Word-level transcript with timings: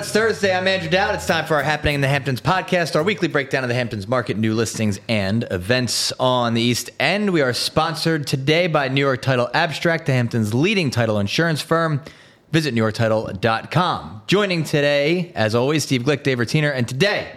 It's 0.00 0.12
Thursday. 0.12 0.56
I'm 0.56 0.66
Andrew 0.66 0.88
Dowd. 0.88 1.14
It's 1.14 1.26
time 1.26 1.44
for 1.44 1.56
our 1.56 1.62
Happening 1.62 1.96
in 1.96 2.00
the 2.00 2.08
Hamptons 2.08 2.40
podcast, 2.40 2.96
our 2.96 3.02
weekly 3.02 3.28
breakdown 3.28 3.64
of 3.64 3.68
the 3.68 3.74
Hamptons 3.74 4.08
market, 4.08 4.38
new 4.38 4.54
listings, 4.54 4.98
and 5.10 5.46
events 5.50 6.10
on 6.18 6.54
the 6.54 6.62
East 6.62 6.88
End. 6.98 7.34
We 7.34 7.42
are 7.42 7.52
sponsored 7.52 8.26
today 8.26 8.66
by 8.66 8.88
New 8.88 9.02
York 9.02 9.20
Title 9.20 9.50
Abstract, 9.52 10.06
the 10.06 10.12
Hamptons' 10.12 10.54
leading 10.54 10.90
title 10.90 11.18
insurance 11.18 11.60
firm. 11.60 12.00
Visit 12.50 12.74
NewYorkTitle.com. 12.74 14.22
Joining 14.26 14.64
today, 14.64 15.32
as 15.34 15.54
always, 15.54 15.84
Steve 15.84 16.04
Glick, 16.04 16.22
Dave 16.22 16.38
Rutiner, 16.38 16.74
and 16.74 16.88
today, 16.88 17.30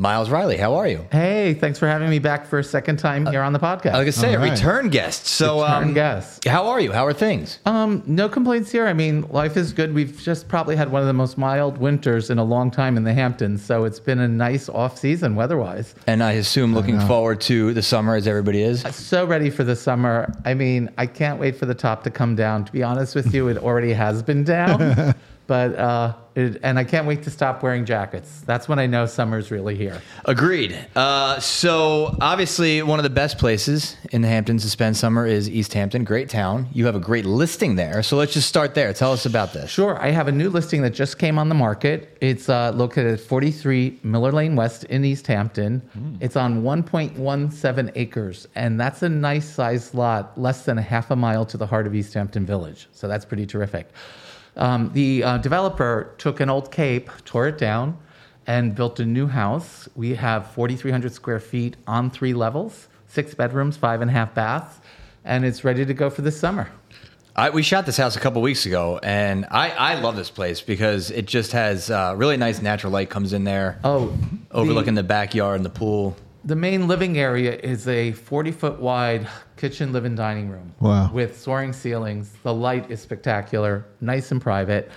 Myles 0.00 0.30
Reilly. 0.30 0.56
How 0.56 0.76
are 0.76 0.88
you? 0.88 1.06
Hey, 1.12 1.52
thanks 1.52 1.78
for 1.78 1.86
having 1.86 2.08
me 2.08 2.18
back 2.18 2.46
for 2.46 2.58
a 2.58 2.64
second 2.64 2.96
time 2.96 3.26
here 3.26 3.42
on 3.42 3.52
the 3.52 3.58
podcast. 3.58 3.84
Like 3.84 3.94
I 3.94 4.04
was 4.04 4.16
gonna 4.16 4.28
say, 4.28 4.34
All 4.34 4.42
a 4.42 4.50
return 4.50 4.88
guest. 4.88 5.26
So, 5.26 5.60
Return 5.60 5.88
um, 5.88 5.92
guest. 5.92 6.42
how 6.46 6.68
are 6.68 6.80
you? 6.80 6.90
How 6.90 7.04
are 7.04 7.12
things? 7.12 7.58
Um, 7.66 8.02
no 8.06 8.26
complaints 8.26 8.72
here. 8.72 8.86
I 8.86 8.94
mean, 8.94 9.28
life 9.28 9.58
is 9.58 9.74
good. 9.74 9.92
We've 9.92 10.18
just 10.18 10.48
probably 10.48 10.74
had 10.74 10.90
one 10.90 11.02
of 11.02 11.06
the 11.06 11.12
most 11.12 11.36
mild 11.36 11.76
winters 11.76 12.30
in 12.30 12.38
a 12.38 12.44
long 12.44 12.70
time 12.70 12.96
in 12.96 13.04
the 13.04 13.12
Hamptons, 13.12 13.62
so 13.62 13.84
it's 13.84 14.00
been 14.00 14.20
a 14.20 14.28
nice 14.28 14.70
off 14.70 14.98
season 14.98 15.34
weather-wise. 15.34 15.94
And 16.06 16.22
I 16.22 16.32
assume 16.32 16.72
looking 16.72 16.98
forward 17.00 17.42
to 17.42 17.74
the 17.74 17.82
summer 17.82 18.14
as 18.14 18.26
everybody 18.26 18.62
is. 18.62 18.80
So 18.96 19.26
ready 19.26 19.50
for 19.50 19.64
the 19.64 19.76
summer. 19.76 20.32
I 20.46 20.54
mean, 20.54 20.88
I 20.96 21.04
can't 21.04 21.38
wait 21.38 21.56
for 21.56 21.66
the 21.66 21.74
top 21.74 22.04
to 22.04 22.10
come 22.10 22.34
down. 22.34 22.64
To 22.64 22.72
be 22.72 22.82
honest 22.82 23.14
with 23.14 23.34
you, 23.34 23.48
it 23.48 23.58
already 23.58 23.92
has 23.92 24.22
been 24.22 24.44
down. 24.44 25.14
But 25.50 25.74
uh, 25.74 26.14
it, 26.34 26.60
and 26.62 26.78
I 26.78 26.84
can't 26.84 27.06
wait 27.06 27.22
to 27.24 27.30
stop 27.30 27.62
wearing 27.62 27.84
jackets. 27.84 28.42
That's 28.42 28.68
when 28.68 28.78
I 28.78 28.86
know 28.86 29.06
summer's 29.06 29.50
really 29.50 29.76
here. 29.76 30.00
Agreed. 30.24 30.76
Uh, 30.94 31.40
so 31.40 32.16
obviously, 32.20 32.82
one 32.82 32.98
of 32.98 33.02
the 33.02 33.10
best 33.10 33.38
places 33.38 33.96
in 34.12 34.22
the 34.22 34.28
Hamptons 34.28 34.62
to 34.62 34.70
spend 34.70 34.96
summer 34.96 35.26
is 35.26 35.48
East 35.48 35.74
Hampton. 35.74 36.04
Great 36.04 36.28
town. 36.28 36.68
You 36.72 36.86
have 36.86 36.94
a 36.94 37.00
great 37.00 37.24
listing 37.24 37.76
there. 37.76 38.02
So 38.02 38.16
let's 38.16 38.32
just 38.32 38.48
start 38.48 38.74
there. 38.74 38.92
Tell 38.92 39.12
us 39.12 39.26
about 39.26 39.52
this. 39.52 39.70
Sure. 39.70 40.00
I 40.00 40.10
have 40.10 40.28
a 40.28 40.32
new 40.32 40.50
listing 40.50 40.82
that 40.82 40.90
just 40.90 41.18
came 41.18 41.38
on 41.38 41.48
the 41.48 41.54
market. 41.54 42.16
It's 42.20 42.48
uh, 42.48 42.72
located 42.74 43.14
at 43.14 43.20
43 43.20 44.00
Miller 44.02 44.32
Lane 44.32 44.56
West 44.56 44.84
in 44.84 45.04
East 45.04 45.26
Hampton. 45.26 45.82
It's 46.20 46.36
on 46.36 46.62
1.17 46.62 47.92
acres, 47.94 48.48
and 48.54 48.80
that's 48.80 49.02
a 49.02 49.08
nice 49.08 49.48
sized 49.48 49.94
lot, 49.94 50.38
less 50.40 50.64
than 50.64 50.78
a 50.78 50.82
half 50.82 51.10
a 51.10 51.16
mile 51.16 51.44
to 51.46 51.56
the 51.56 51.66
heart 51.66 51.86
of 51.86 51.94
East 51.94 52.14
Hampton 52.14 52.46
Village. 52.46 52.88
So 52.92 53.08
that's 53.08 53.24
pretty 53.24 53.46
terrific. 53.46 53.88
Um, 54.56 54.90
the 54.92 55.24
uh, 55.24 55.38
developer 55.38 56.14
took 56.20 56.38
an 56.38 56.50
old 56.50 56.70
cape, 56.70 57.10
tore 57.24 57.48
it 57.48 57.58
down, 57.58 57.96
and 58.46 58.74
built 58.74 59.00
a 59.00 59.06
new 59.06 59.26
house. 59.26 59.88
We 59.96 60.14
have 60.16 60.50
4,300 60.52 61.12
square 61.12 61.40
feet 61.40 61.76
on 61.86 62.10
three 62.10 62.34
levels, 62.34 62.88
six 63.08 63.34
bedrooms, 63.34 63.76
five 63.76 64.02
and 64.02 64.10
a 64.10 64.12
half 64.12 64.34
baths, 64.34 64.80
and 65.24 65.44
it's 65.44 65.64
ready 65.64 65.84
to 65.84 65.94
go 65.94 66.10
for 66.10 66.22
this 66.22 66.38
summer. 66.38 66.70
I, 67.34 67.48
we 67.50 67.62
shot 67.62 67.86
this 67.86 67.96
house 67.96 68.16
a 68.16 68.20
couple 68.20 68.42
weeks 68.42 68.66
ago, 68.66 69.00
and 69.02 69.46
I, 69.50 69.70
I 69.70 69.94
love 70.00 70.14
this 70.14 70.30
place 70.30 70.60
because 70.60 71.10
it 71.10 71.24
just 71.26 71.52
has 71.52 71.90
uh, 71.90 72.14
really 72.16 72.36
nice 72.36 72.60
natural 72.60 72.92
light 72.92 73.08
comes 73.08 73.32
in 73.32 73.44
there, 73.44 73.78
Oh, 73.82 74.12
overlooking 74.50 74.94
the 74.94 75.02
backyard 75.02 75.56
and 75.56 75.64
the 75.64 75.70
pool. 75.70 76.16
The 76.44 76.56
main 76.56 76.86
living 76.86 77.18
area 77.18 77.56
is 77.56 77.88
a 77.88 78.12
40 78.12 78.52
foot 78.52 78.80
wide 78.80 79.26
kitchen, 79.56 79.92
living, 79.92 80.16
dining 80.16 80.50
room. 80.50 80.74
Wow. 80.80 81.10
With 81.12 81.38
soaring 81.38 81.72
ceilings. 81.72 82.32
The 82.42 82.52
light 82.52 82.90
is 82.90 83.00
spectacular, 83.00 83.86
nice 84.00 84.30
and 84.32 84.40
private. 84.40 84.90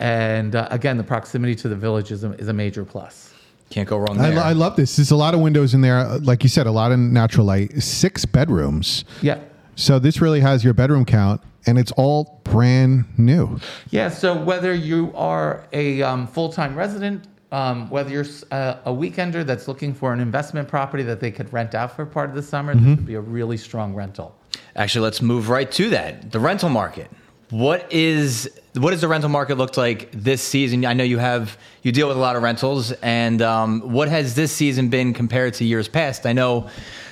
And 0.00 0.56
uh, 0.56 0.66
again, 0.70 0.96
the 0.96 1.04
proximity 1.04 1.54
to 1.56 1.68
the 1.68 1.76
village 1.76 2.10
is 2.10 2.24
a, 2.24 2.32
is 2.32 2.48
a 2.48 2.52
major 2.52 2.84
plus. 2.84 3.32
Can't 3.68 3.88
go 3.88 3.98
wrong 3.98 4.18
I, 4.18 4.30
there. 4.30 4.40
I 4.40 4.52
love 4.52 4.74
this. 4.74 4.96
There's 4.96 5.12
a 5.12 5.16
lot 5.16 5.34
of 5.34 5.40
windows 5.40 5.74
in 5.74 5.82
there. 5.82 6.18
Like 6.18 6.42
you 6.42 6.48
said, 6.48 6.66
a 6.66 6.72
lot 6.72 6.90
of 6.90 6.98
natural 6.98 7.46
light. 7.46 7.82
Six 7.82 8.24
bedrooms. 8.24 9.04
Yeah. 9.22 9.38
So 9.76 9.98
this 10.00 10.20
really 10.20 10.40
has 10.40 10.64
your 10.64 10.74
bedroom 10.74 11.04
count, 11.04 11.40
and 11.66 11.78
it's 11.78 11.92
all 11.92 12.40
brand 12.44 13.04
new. 13.16 13.60
Yeah. 13.90 14.08
So 14.08 14.36
whether 14.36 14.74
you 14.74 15.12
are 15.14 15.66
a 15.72 16.02
um, 16.02 16.26
full 16.26 16.50
time 16.50 16.74
resident, 16.74 17.26
um, 17.52 17.88
whether 17.90 18.10
you're 18.10 18.24
s- 18.24 18.44
uh, 18.50 18.80
a 18.84 18.90
weekender 18.90 19.46
that's 19.46 19.68
looking 19.68 19.94
for 19.94 20.12
an 20.12 20.20
investment 20.20 20.66
property 20.66 21.02
that 21.04 21.20
they 21.20 21.30
could 21.30 21.52
rent 21.52 21.74
out 21.74 21.94
for 21.94 22.04
part 22.06 22.30
of 22.30 22.34
the 22.34 22.42
summer, 22.42 22.74
this 22.74 22.96
would 22.96 23.06
be 23.06 23.14
a 23.14 23.20
really 23.20 23.56
strong 23.56 23.94
rental. 23.94 24.34
Actually, 24.76 25.02
let's 25.02 25.22
move 25.22 25.48
right 25.48 25.70
to 25.72 25.90
that. 25.90 26.32
The 26.32 26.40
rental 26.40 26.70
market. 26.70 27.10
What 27.50 27.90
is 27.92 28.48
what 28.74 28.90
does 28.92 29.00
the 29.00 29.08
rental 29.08 29.30
market 29.30 29.58
look 29.58 29.76
like 29.76 30.10
this 30.12 30.42
season? 30.42 30.84
I 30.84 30.92
know 30.92 31.04
you 31.04 31.18
have 31.18 31.58
you 31.82 31.92
deal 31.92 32.08
with 32.08 32.16
a 32.16 32.20
lot 32.20 32.36
of 32.36 32.42
rentals, 32.42 32.92
and 32.92 33.42
um, 33.42 33.92
what 33.92 34.08
has 34.08 34.34
this 34.34 34.52
season 34.52 34.88
been 34.88 35.12
compared 35.12 35.54
to 35.54 35.64
years 35.64 35.88
past? 35.88 36.24
I 36.24 36.32
know, 36.32 36.68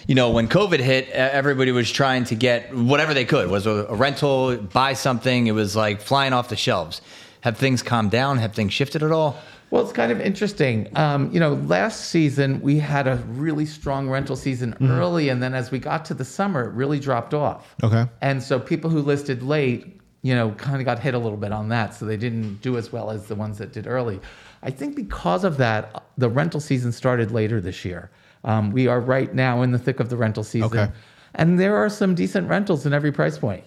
you 0.07 0.15
know, 0.15 0.31
when 0.31 0.49
COVID 0.49 0.79
hit, 0.79 1.09
everybody 1.11 1.73
was 1.73 1.91
trying 1.91 2.25
to 2.25 2.35
get 2.35 2.75
whatever 2.75 3.13
they 3.13 3.25
could. 3.25 3.51
Was 3.51 3.67
a, 3.67 3.87
a 3.87 3.95
rental, 3.95 4.57
buy 4.57 4.93
something. 4.93 5.49
It 5.49 5.53
was 5.53 5.75
like 5.75 6.01
flying 6.01 6.33
off 6.33 6.49
the 6.49 6.57
shelves. 6.57 7.01
Have 7.41 7.57
things 7.57 7.83
calmed 7.83 8.11
down? 8.11 8.39
Have 8.39 8.55
things 8.55 8.73
shifted 8.73 9.03
at 9.03 9.11
all? 9.11 9.39
Well, 9.71 9.83
it's 9.83 9.93
kind 9.93 10.11
of 10.11 10.21
interesting. 10.21 10.89
Um, 10.97 11.31
you 11.31 11.41
know, 11.41 11.55
last 11.55 12.07
season 12.07 12.61
we 12.63 12.79
had 12.79 13.07
a 13.07 13.17
really 13.29 13.67
strong 13.67 14.09
rental 14.09 14.35
season 14.35 14.75
early, 14.81 15.29
and 15.29 15.43
then 15.43 15.55
as 15.55 15.71
we 15.71 15.79
got 15.79 16.07
to 16.07 16.15
the 16.15 16.25
summer, 16.25 16.69
it 16.69 16.73
really 16.73 16.99
dropped 16.99 17.35
off. 17.35 17.75
Okay. 17.83 18.07
And 18.23 18.43
so 18.43 18.59
people 18.59 18.89
who 18.89 19.03
listed 19.03 19.43
late, 19.43 19.98
you 20.23 20.35
know, 20.35 20.51
kind 20.53 20.77
of 20.81 20.85
got 20.85 20.99
hit 20.99 21.15
a 21.15 21.19
little 21.19 21.39
bit 21.39 21.53
on 21.53 21.69
that. 21.69 21.95
So 21.95 22.05
they 22.05 22.17
didn't 22.17 22.61
do 22.61 22.77
as 22.77 22.93
well 22.93 23.11
as 23.11 23.27
the 23.27 23.35
ones 23.35 23.59
that 23.59 23.73
did 23.73 23.87
early. 23.87 24.21
I 24.63 24.71
think 24.71 24.97
because 24.97 25.45
of 25.45 25.57
that, 25.59 26.03
the 26.17 26.29
rental 26.29 26.61
season 26.61 26.91
started 26.93 27.31
later 27.31 27.61
this 27.61 27.85
year. 27.85 28.11
Um, 28.45 28.73
we 28.73 28.87
are 28.89 29.01
right 29.01 29.33
now 29.35 29.63
in 29.63 29.71
the 29.73 29.79
thick 29.79 30.01
of 30.01 30.09
the 30.11 30.17
rental 30.17 30.43
season. 30.45 30.67
Okay. 30.79 30.93
And 31.35 31.59
there 31.61 31.77
are 31.77 31.89
some 31.89 32.15
decent 32.15 32.49
rentals 32.49 32.87
in 32.87 32.93
every 32.93 33.13
price 33.13 33.39
point. 33.39 33.65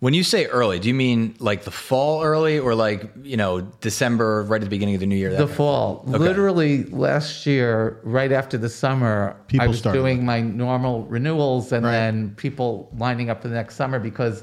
When 0.00 0.12
you 0.12 0.22
say 0.24 0.44
early, 0.46 0.78
do 0.78 0.88
you 0.88 0.94
mean 0.94 1.34
like 1.38 1.64
the 1.64 1.70
fall 1.70 2.22
early, 2.22 2.58
or 2.58 2.74
like 2.74 3.10
you 3.22 3.38
know 3.38 3.62
December, 3.80 4.42
right 4.42 4.60
at 4.60 4.64
the 4.64 4.68
beginning 4.68 4.94
of 4.96 5.00
the 5.00 5.06
new 5.06 5.16
year? 5.16 5.34
The 5.34 5.46
fall. 5.46 6.02
Literally 6.06 6.84
last 6.84 7.46
year, 7.46 8.00
right 8.02 8.30
after 8.30 8.58
the 8.58 8.68
summer, 8.68 9.34
People 9.46 9.64
I 9.64 9.68
was 9.68 9.80
doing 9.80 10.26
my 10.26 10.42
normal 10.42 11.04
renewals 11.04 11.72
and 11.72 11.86
Right. 11.86 11.92
then 11.92 12.34
people 12.36 12.90
lining 12.98 13.30
up 13.30 13.40
for 13.40 13.48
the 13.48 13.54
next 13.54 13.76
summer 13.76 13.98
because 13.98 14.42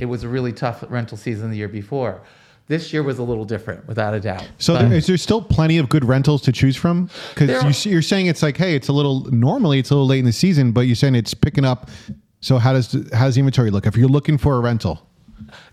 it 0.00 0.06
was 0.06 0.24
a 0.24 0.28
really 0.28 0.52
tough 0.52 0.84
rental 0.88 1.16
season 1.16 1.50
the 1.50 1.56
year 1.56 1.68
before. 1.68 2.20
This 2.66 2.92
year 2.92 3.02
was 3.02 3.18
a 3.18 3.22
little 3.24 3.44
different, 3.44 3.88
without 3.88 4.14
a 4.14 4.20
doubt. 4.20 4.48
So 4.58 4.74
But- 4.74 4.88
there, 4.88 4.98
is 4.98 5.06
there 5.06 5.16
still 5.16 5.42
plenty 5.42 5.78
of 5.78 5.88
good 5.88 6.04
rentals 6.04 6.42
to 6.42 6.52
choose 6.52 6.76
from? 6.76 7.10
Because 7.34 7.84
you, 7.84 7.92
you're 7.92 8.02
saying 8.02 8.26
it's 8.26 8.42
like, 8.44 8.56
hey, 8.56 8.74
it's 8.76 8.86
a 8.88 8.92
little 8.92 9.24
normally 9.32 9.78
it's 9.80 9.90
a 9.90 9.94
little 9.94 10.06
late 10.06 10.20
in 10.20 10.24
the 10.24 10.32
season, 10.32 10.70
but 10.72 10.82
you're 10.82 10.94
saying 10.96 11.16
it's 11.16 11.34
picking 11.34 11.64
up. 11.64 11.90
So 12.40 12.58
how 12.58 12.72
does 12.72 12.92
how 13.12 13.26
does 13.26 13.34
the 13.34 13.40
inventory 13.40 13.70
look? 13.70 13.86
If 13.86 13.96
you're 13.96 14.08
looking 14.08 14.38
for 14.38 14.54
a 14.56 14.60
rental, 14.60 15.04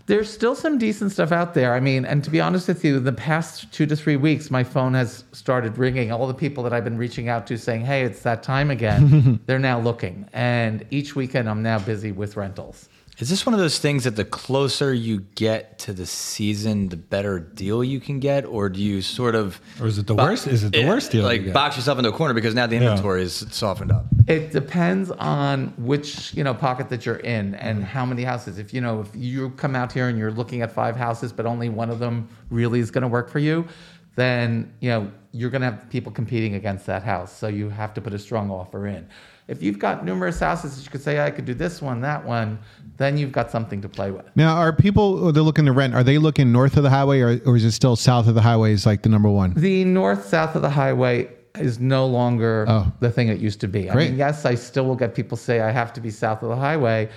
There's 0.06 0.28
still 0.28 0.54
some 0.56 0.76
decent 0.76 1.12
stuff 1.12 1.30
out 1.30 1.54
there. 1.54 1.72
I 1.74 1.80
mean, 1.80 2.04
and 2.04 2.24
to 2.24 2.30
be 2.30 2.40
honest 2.40 2.66
with 2.66 2.84
you, 2.84 2.98
the 2.98 3.12
past 3.12 3.70
two 3.72 3.86
to 3.86 3.94
three 3.94 4.16
weeks, 4.16 4.50
my 4.50 4.64
phone 4.64 4.94
has 4.94 5.22
started 5.32 5.78
ringing. 5.78 6.10
All 6.10 6.26
the 6.26 6.34
people 6.34 6.64
that 6.64 6.72
I've 6.72 6.84
been 6.84 6.98
reaching 6.98 7.28
out 7.28 7.46
to 7.46 7.56
saying, 7.56 7.82
hey, 7.82 8.02
it's 8.02 8.22
that 8.22 8.42
time 8.42 8.70
again, 8.72 9.38
they're 9.46 9.58
now 9.60 9.78
looking. 9.78 10.26
And 10.32 10.84
each 10.90 11.14
weekend, 11.14 11.48
I'm 11.48 11.62
now 11.62 11.78
busy 11.78 12.10
with 12.12 12.36
rentals. 12.36 12.88
Is 13.18 13.28
this 13.28 13.44
one 13.44 13.52
of 13.52 13.58
those 13.58 13.80
things 13.80 14.04
that 14.04 14.14
the 14.14 14.24
closer 14.24 14.94
you 14.94 15.22
get 15.34 15.80
to 15.80 15.92
the 15.92 16.06
season, 16.06 16.88
the 16.88 16.96
better 16.96 17.40
deal 17.40 17.82
you 17.82 17.98
can 17.98 18.20
get, 18.20 18.44
or 18.44 18.68
do 18.68 18.80
you 18.80 19.02
sort 19.02 19.34
of 19.34 19.60
Or 19.80 19.88
is 19.88 19.98
it 19.98 20.06
the 20.06 20.14
worst? 20.14 20.46
Is 20.46 20.62
it 20.62 20.72
the 20.72 20.86
worst 20.86 21.10
deal? 21.10 21.24
like 21.24 21.40
you 21.40 21.46
get? 21.46 21.54
box 21.54 21.74
yourself 21.76 21.98
into 21.98 22.10
a 22.10 22.12
corner 22.12 22.32
because 22.32 22.54
now 22.54 22.68
the 22.68 22.76
inventory 22.76 23.22
is 23.22 23.44
softened 23.50 23.90
up? 23.90 24.06
It 24.28 24.52
depends 24.52 25.10
on 25.10 25.74
which 25.78 26.32
you 26.34 26.44
know 26.44 26.54
pocket 26.54 26.90
that 26.90 27.04
you're 27.06 27.16
in 27.16 27.56
and 27.56 27.82
how 27.82 28.06
many 28.06 28.22
houses. 28.22 28.56
If 28.56 28.72
you 28.72 28.80
know 28.80 29.00
if 29.00 29.08
you 29.14 29.50
come 29.50 29.74
out 29.74 29.90
here 29.90 30.08
and 30.08 30.16
you're 30.16 30.30
looking 30.30 30.62
at 30.62 30.70
five 30.70 30.94
houses, 30.94 31.32
but 31.32 31.44
only 31.44 31.68
one 31.68 31.90
of 31.90 31.98
them 31.98 32.28
really 32.50 32.78
is 32.78 32.92
going 32.92 33.02
to 33.02 33.08
work 33.08 33.30
for 33.30 33.40
you, 33.40 33.66
then 34.14 34.72
you 34.78 34.90
know 34.90 35.10
you're 35.32 35.50
going 35.50 35.62
to 35.62 35.70
have 35.72 35.90
people 35.90 36.12
competing 36.12 36.54
against 36.54 36.86
that 36.86 37.02
house. 37.02 37.36
So 37.36 37.48
you 37.48 37.68
have 37.68 37.94
to 37.94 38.00
put 38.00 38.14
a 38.14 38.18
strong 38.18 38.48
offer 38.52 38.86
in. 38.86 39.08
If 39.48 39.62
you've 39.62 39.78
got 39.78 40.04
numerous 40.04 40.38
houses 40.40 40.76
that 40.76 40.84
you 40.84 40.90
could 40.90 41.00
say 41.02 41.20
I 41.20 41.30
could 41.30 41.46
do 41.46 41.54
this 41.54 41.80
one, 41.80 42.02
that 42.02 42.22
one, 42.24 42.58
then 42.98 43.16
you've 43.16 43.32
got 43.32 43.50
something 43.50 43.80
to 43.80 43.88
play 43.88 44.10
with. 44.10 44.26
now 44.36 44.54
are 44.56 44.74
people 44.74 45.26
oh, 45.26 45.30
they're 45.30 45.42
looking 45.42 45.64
to 45.64 45.72
rent? 45.72 45.94
Are 45.94 46.04
they 46.04 46.18
looking 46.18 46.52
north 46.52 46.76
of 46.76 46.82
the 46.82 46.90
highway, 46.90 47.20
or, 47.20 47.40
or 47.46 47.56
is 47.56 47.64
it 47.64 47.72
still 47.72 47.96
south 47.96 48.28
of 48.28 48.34
the 48.34 48.42
highway? 48.42 48.72
Is 48.72 48.84
like 48.84 49.02
the 49.02 49.08
number 49.08 49.30
one? 49.30 49.54
The 49.54 49.84
north 49.84 50.26
south 50.26 50.54
of 50.54 50.60
the 50.60 50.70
highway 50.70 51.30
is 51.58 51.80
no 51.80 52.06
longer 52.06 52.66
Oh. 52.68 52.92
the 53.00 53.10
thing 53.10 53.28
it 53.28 53.38
used 53.40 53.60
to 53.62 53.68
be. 53.68 53.90
I 53.90 53.94
mean, 53.94 54.16
yes, 54.16 54.44
I 54.44 54.54
still 54.54 54.84
will 54.84 54.96
get 54.96 55.14
people 55.14 55.38
say 55.38 55.60
I 55.60 55.70
have 55.70 55.94
to 55.94 56.00
be 56.00 56.10
south 56.10 56.42
of 56.42 56.50
the 56.50 56.56
highway, 56.56 57.08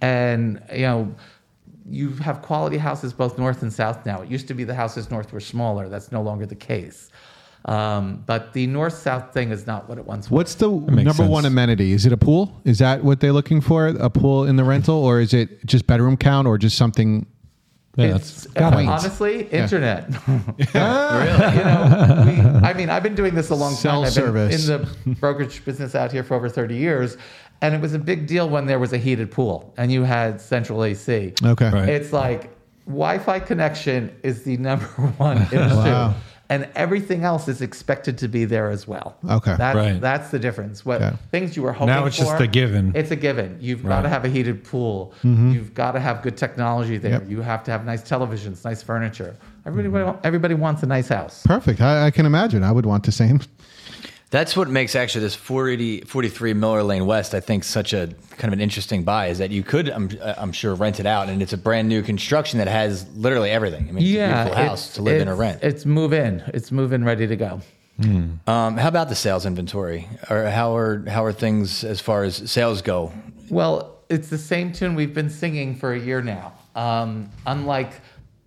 and 0.00 0.62
you 0.72 0.82
know, 0.82 1.12
you 1.90 2.10
have 2.16 2.40
quality 2.40 2.78
houses 2.78 3.12
both 3.12 3.36
north 3.36 3.62
and 3.62 3.72
south 3.72 4.06
now. 4.06 4.22
It 4.22 4.30
used 4.30 4.46
to 4.46 4.54
be 4.54 4.62
the 4.62 4.76
houses 4.76 5.10
north 5.10 5.32
were 5.32 5.40
smaller. 5.40 5.88
That's 5.88 6.12
no 6.12 6.22
longer 6.22 6.46
the 6.46 6.54
case. 6.54 7.10
Um, 7.66 8.22
but 8.26 8.52
the 8.54 8.66
north 8.66 8.94
south 8.94 9.32
thing 9.34 9.50
is 9.50 9.66
not 9.66 9.88
what 9.88 9.98
it 9.98 10.06
once 10.06 10.30
was. 10.30 10.36
What's 10.36 10.54
the 10.54 10.70
makes 10.70 11.04
number 11.04 11.30
one 11.30 11.44
amenity? 11.44 11.92
Is 11.92 12.06
it 12.06 12.12
a 12.12 12.16
pool? 12.16 12.52
Is 12.64 12.78
that 12.78 13.04
what 13.04 13.20
they're 13.20 13.32
looking 13.32 13.60
for? 13.60 13.88
A 13.88 14.08
pool 14.10 14.44
in 14.46 14.56
the 14.56 14.64
rental, 14.64 14.96
or 14.96 15.20
is 15.20 15.34
it 15.34 15.64
just 15.66 15.86
bedroom 15.86 16.16
count, 16.16 16.48
or 16.48 16.56
just 16.58 16.76
something? 16.76 17.26
Yeah, 17.96 18.16
It's, 18.16 18.44
that's 18.54 18.76
uh, 18.76 18.86
honestly, 18.88 19.42
internet. 19.48 20.08
really? 20.28 21.56
you 21.58 21.64
know, 21.64 22.22
we, 22.26 22.66
I 22.66 22.72
mean, 22.74 22.88
I've 22.88 23.02
been 23.02 23.16
doing 23.16 23.34
this 23.34 23.50
a 23.50 23.54
long 23.54 23.76
time. 23.76 24.04
I've 24.04 24.04
been 24.04 24.10
Self-service. 24.12 24.68
in 24.68 24.86
the 25.06 25.14
brokerage 25.16 25.64
business 25.64 25.94
out 25.94 26.12
here 26.12 26.22
for 26.22 26.34
over 26.34 26.48
30 26.48 26.76
years. 26.76 27.16
And 27.62 27.74
it 27.74 27.80
was 27.80 27.92
a 27.92 27.98
big 27.98 28.26
deal 28.26 28.48
when 28.48 28.64
there 28.66 28.78
was 28.78 28.92
a 28.92 28.96
heated 28.98 29.30
pool 29.30 29.74
and 29.76 29.92
you 29.92 30.02
had 30.04 30.40
central 30.40 30.82
AC. 30.82 31.34
Okay. 31.44 31.70
Right. 31.70 31.88
It's 31.90 32.12
like 32.12 32.50
Wi 32.86 33.18
Fi 33.18 33.38
connection 33.40 34.16
is 34.22 34.44
the 34.44 34.56
number 34.56 34.86
one 35.18 35.42
issue. 35.42 35.56
Wow. 35.58 36.14
And 36.50 36.68
everything 36.74 37.22
else 37.22 37.46
is 37.46 37.62
expected 37.62 38.18
to 38.18 38.26
be 38.28 38.44
there 38.44 38.70
as 38.70 38.86
well. 38.86 39.16
Okay. 39.30 39.54
That, 39.56 39.76
Right. 39.76 40.00
That's 40.00 40.30
the 40.30 40.38
difference. 40.38 40.84
What 40.84 41.00
Okay. 41.00 41.16
things 41.30 41.56
you 41.56 41.62
were 41.62 41.72
hoping 41.72 41.94
Now 41.94 42.04
it's 42.06 42.18
just 42.18 42.40
a 42.40 42.46
given. 42.48 42.90
It's 42.94 43.12
a 43.12 43.16
given. 43.16 43.56
You've 43.60 43.84
got 43.86 44.02
to 44.02 44.08
have 44.08 44.24
a 44.24 44.28
heated 44.28 44.64
pool. 44.64 45.14
Mm-hmm. 45.22 45.52
You've 45.52 45.72
got 45.74 45.92
to 45.92 46.00
have 46.00 46.22
good 46.22 46.36
technology 46.36 46.98
there. 46.98 47.12
Yep. 47.12 47.30
You 47.30 47.40
have 47.40 47.62
to 47.64 47.70
have 47.70 47.86
nice 47.86 48.02
televisions, 48.02 48.64
nice 48.64 48.82
furniture. 48.82 49.36
Everybody, 49.64 50.18
everybody 50.24 50.54
wants 50.54 50.82
a 50.82 50.86
nice 50.86 51.08
house. 51.08 51.44
Perfect. 51.46 51.80
I, 51.80 52.06
I 52.06 52.10
can 52.10 52.26
imagine. 52.26 52.64
I 52.64 52.72
would 52.72 52.84
want 52.86 53.04
the 53.04 53.12
same. 53.12 53.40
That's 54.30 54.56
what 54.56 54.68
makes 54.68 54.94
actually 54.94 55.22
this 55.22 55.34
40, 55.34 56.02
43 56.02 56.54
Miller 56.54 56.82
Lane 56.84 57.04
West, 57.04 57.34
I 57.34 57.40
think, 57.40 57.64
such 57.64 57.92
a 57.92 58.14
kind 58.38 58.44
of 58.44 58.52
an 58.52 58.60
interesting 58.60 59.02
buy 59.02 59.26
is 59.26 59.38
that 59.38 59.50
you 59.50 59.64
could, 59.64 59.88
I'm, 59.88 60.08
I'm 60.22 60.52
sure, 60.52 60.74
rent 60.76 61.00
it 61.00 61.06
out, 61.06 61.28
and 61.28 61.42
it's 61.42 61.52
a 61.52 61.58
brand 61.58 61.88
new 61.88 62.00
construction 62.00 62.58
that 62.58 62.68
has 62.68 63.08
literally 63.16 63.50
everything. 63.50 63.88
I 63.88 63.92
mean, 63.92 64.04
it's 64.04 64.14
a 64.14 64.34
beautiful 64.34 64.54
house 64.54 64.94
to 64.94 65.02
live 65.02 65.20
in 65.20 65.28
or 65.28 65.34
rent. 65.34 65.64
It's 65.64 65.84
move 65.84 66.12
in. 66.12 66.44
It's 66.54 66.70
move 66.70 66.92
in, 66.92 67.04
ready 67.04 67.26
to 67.26 67.36
go. 67.36 67.60
Um, 68.02 68.78
how 68.78 68.88
about 68.88 69.08
the 69.10 69.14
sales 69.14 69.44
inventory, 69.44 70.08
or 70.30 70.44
how 70.46 70.74
are 70.74 71.04
how 71.06 71.22
are 71.22 71.34
things 71.34 71.84
as 71.84 72.00
far 72.00 72.24
as 72.24 72.50
sales 72.50 72.80
go? 72.80 73.12
Well, 73.50 73.98
it's 74.08 74.28
the 74.28 74.38
same 74.38 74.72
tune 74.72 74.94
we've 74.94 75.12
been 75.12 75.28
singing 75.28 75.74
for 75.74 75.92
a 75.92 75.98
year 75.98 76.22
now. 76.22 76.54
Um, 76.74 77.28
unlike 77.46 77.92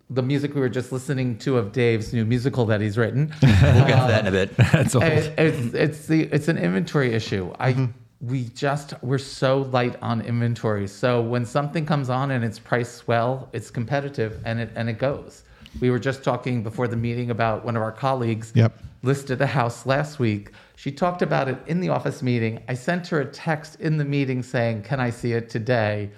the 0.10 0.22
music 0.22 0.54
we 0.54 0.62
were 0.62 0.70
just 0.70 0.92
listening 0.92 1.38
to 1.40 1.58
of 1.58 1.72
Dave's 1.72 2.14
new 2.14 2.26
musical 2.26 2.66
that 2.66 2.82
he's 2.82 2.98
written, 2.98 3.34
We'll 3.42 3.52
get 3.52 4.02
to 4.02 4.08
that 4.08 4.22
in 4.22 4.28
a 4.28 4.32
bit. 4.32 4.52
Uh, 4.60 4.64
That's 4.72 4.96
old. 4.96 5.04
it- 5.06 5.34
it's 5.38 5.74
it's 5.74 6.08
the 6.08 6.24
it's 6.24 6.48
an 6.48 6.58
inventory 6.58 7.14
issue. 7.14 7.54
I 7.60 7.74
mm-hmm. 7.74 7.86
we 8.28 8.46
just 8.50 8.94
we're 9.02 9.18
so 9.18 9.60
light 9.60 9.96
on 10.02 10.22
inventory. 10.22 10.88
So 10.88 11.22
when 11.22 11.46
something 11.46 11.86
comes 11.86 12.10
on 12.10 12.32
and 12.32 12.44
it's 12.44 12.60
priced 12.60 13.08
well, 13.08 13.50
it's 13.54 13.72
competitive 13.72 14.40
and 14.46 14.60
it 14.60 14.70
and 14.76 14.90
it 14.90 15.00
goes. 15.00 15.44
We 15.82 15.90
were 15.90 16.00
just 16.00 16.24
talking 16.24 16.62
before 16.62 16.88
the 16.88 16.98
meeting 16.98 17.32
about 17.32 17.66
one 17.66 17.76
of 17.76 17.82
our 17.82 17.92
colleagues 17.92 18.52
Yep. 18.54 18.78
listed 19.02 19.42
a 19.42 19.48
house 19.48 19.88
last 19.88 20.20
week. 20.20 20.52
She 20.76 20.92
talked 20.92 21.24
about 21.24 21.48
it 21.50 21.58
in 21.66 21.80
the 21.80 21.90
office 21.90 22.22
meeting. 22.22 22.62
I 22.68 22.76
sent 22.76 23.08
her 23.08 23.22
a 23.22 23.26
text 23.26 23.80
in 23.80 23.98
the 23.98 24.06
meeting 24.06 24.44
saying, 24.44 24.84
"Can 24.84 25.00
I 25.00 25.10
see 25.10 25.32
it 25.34 25.50
today?" 25.50 26.12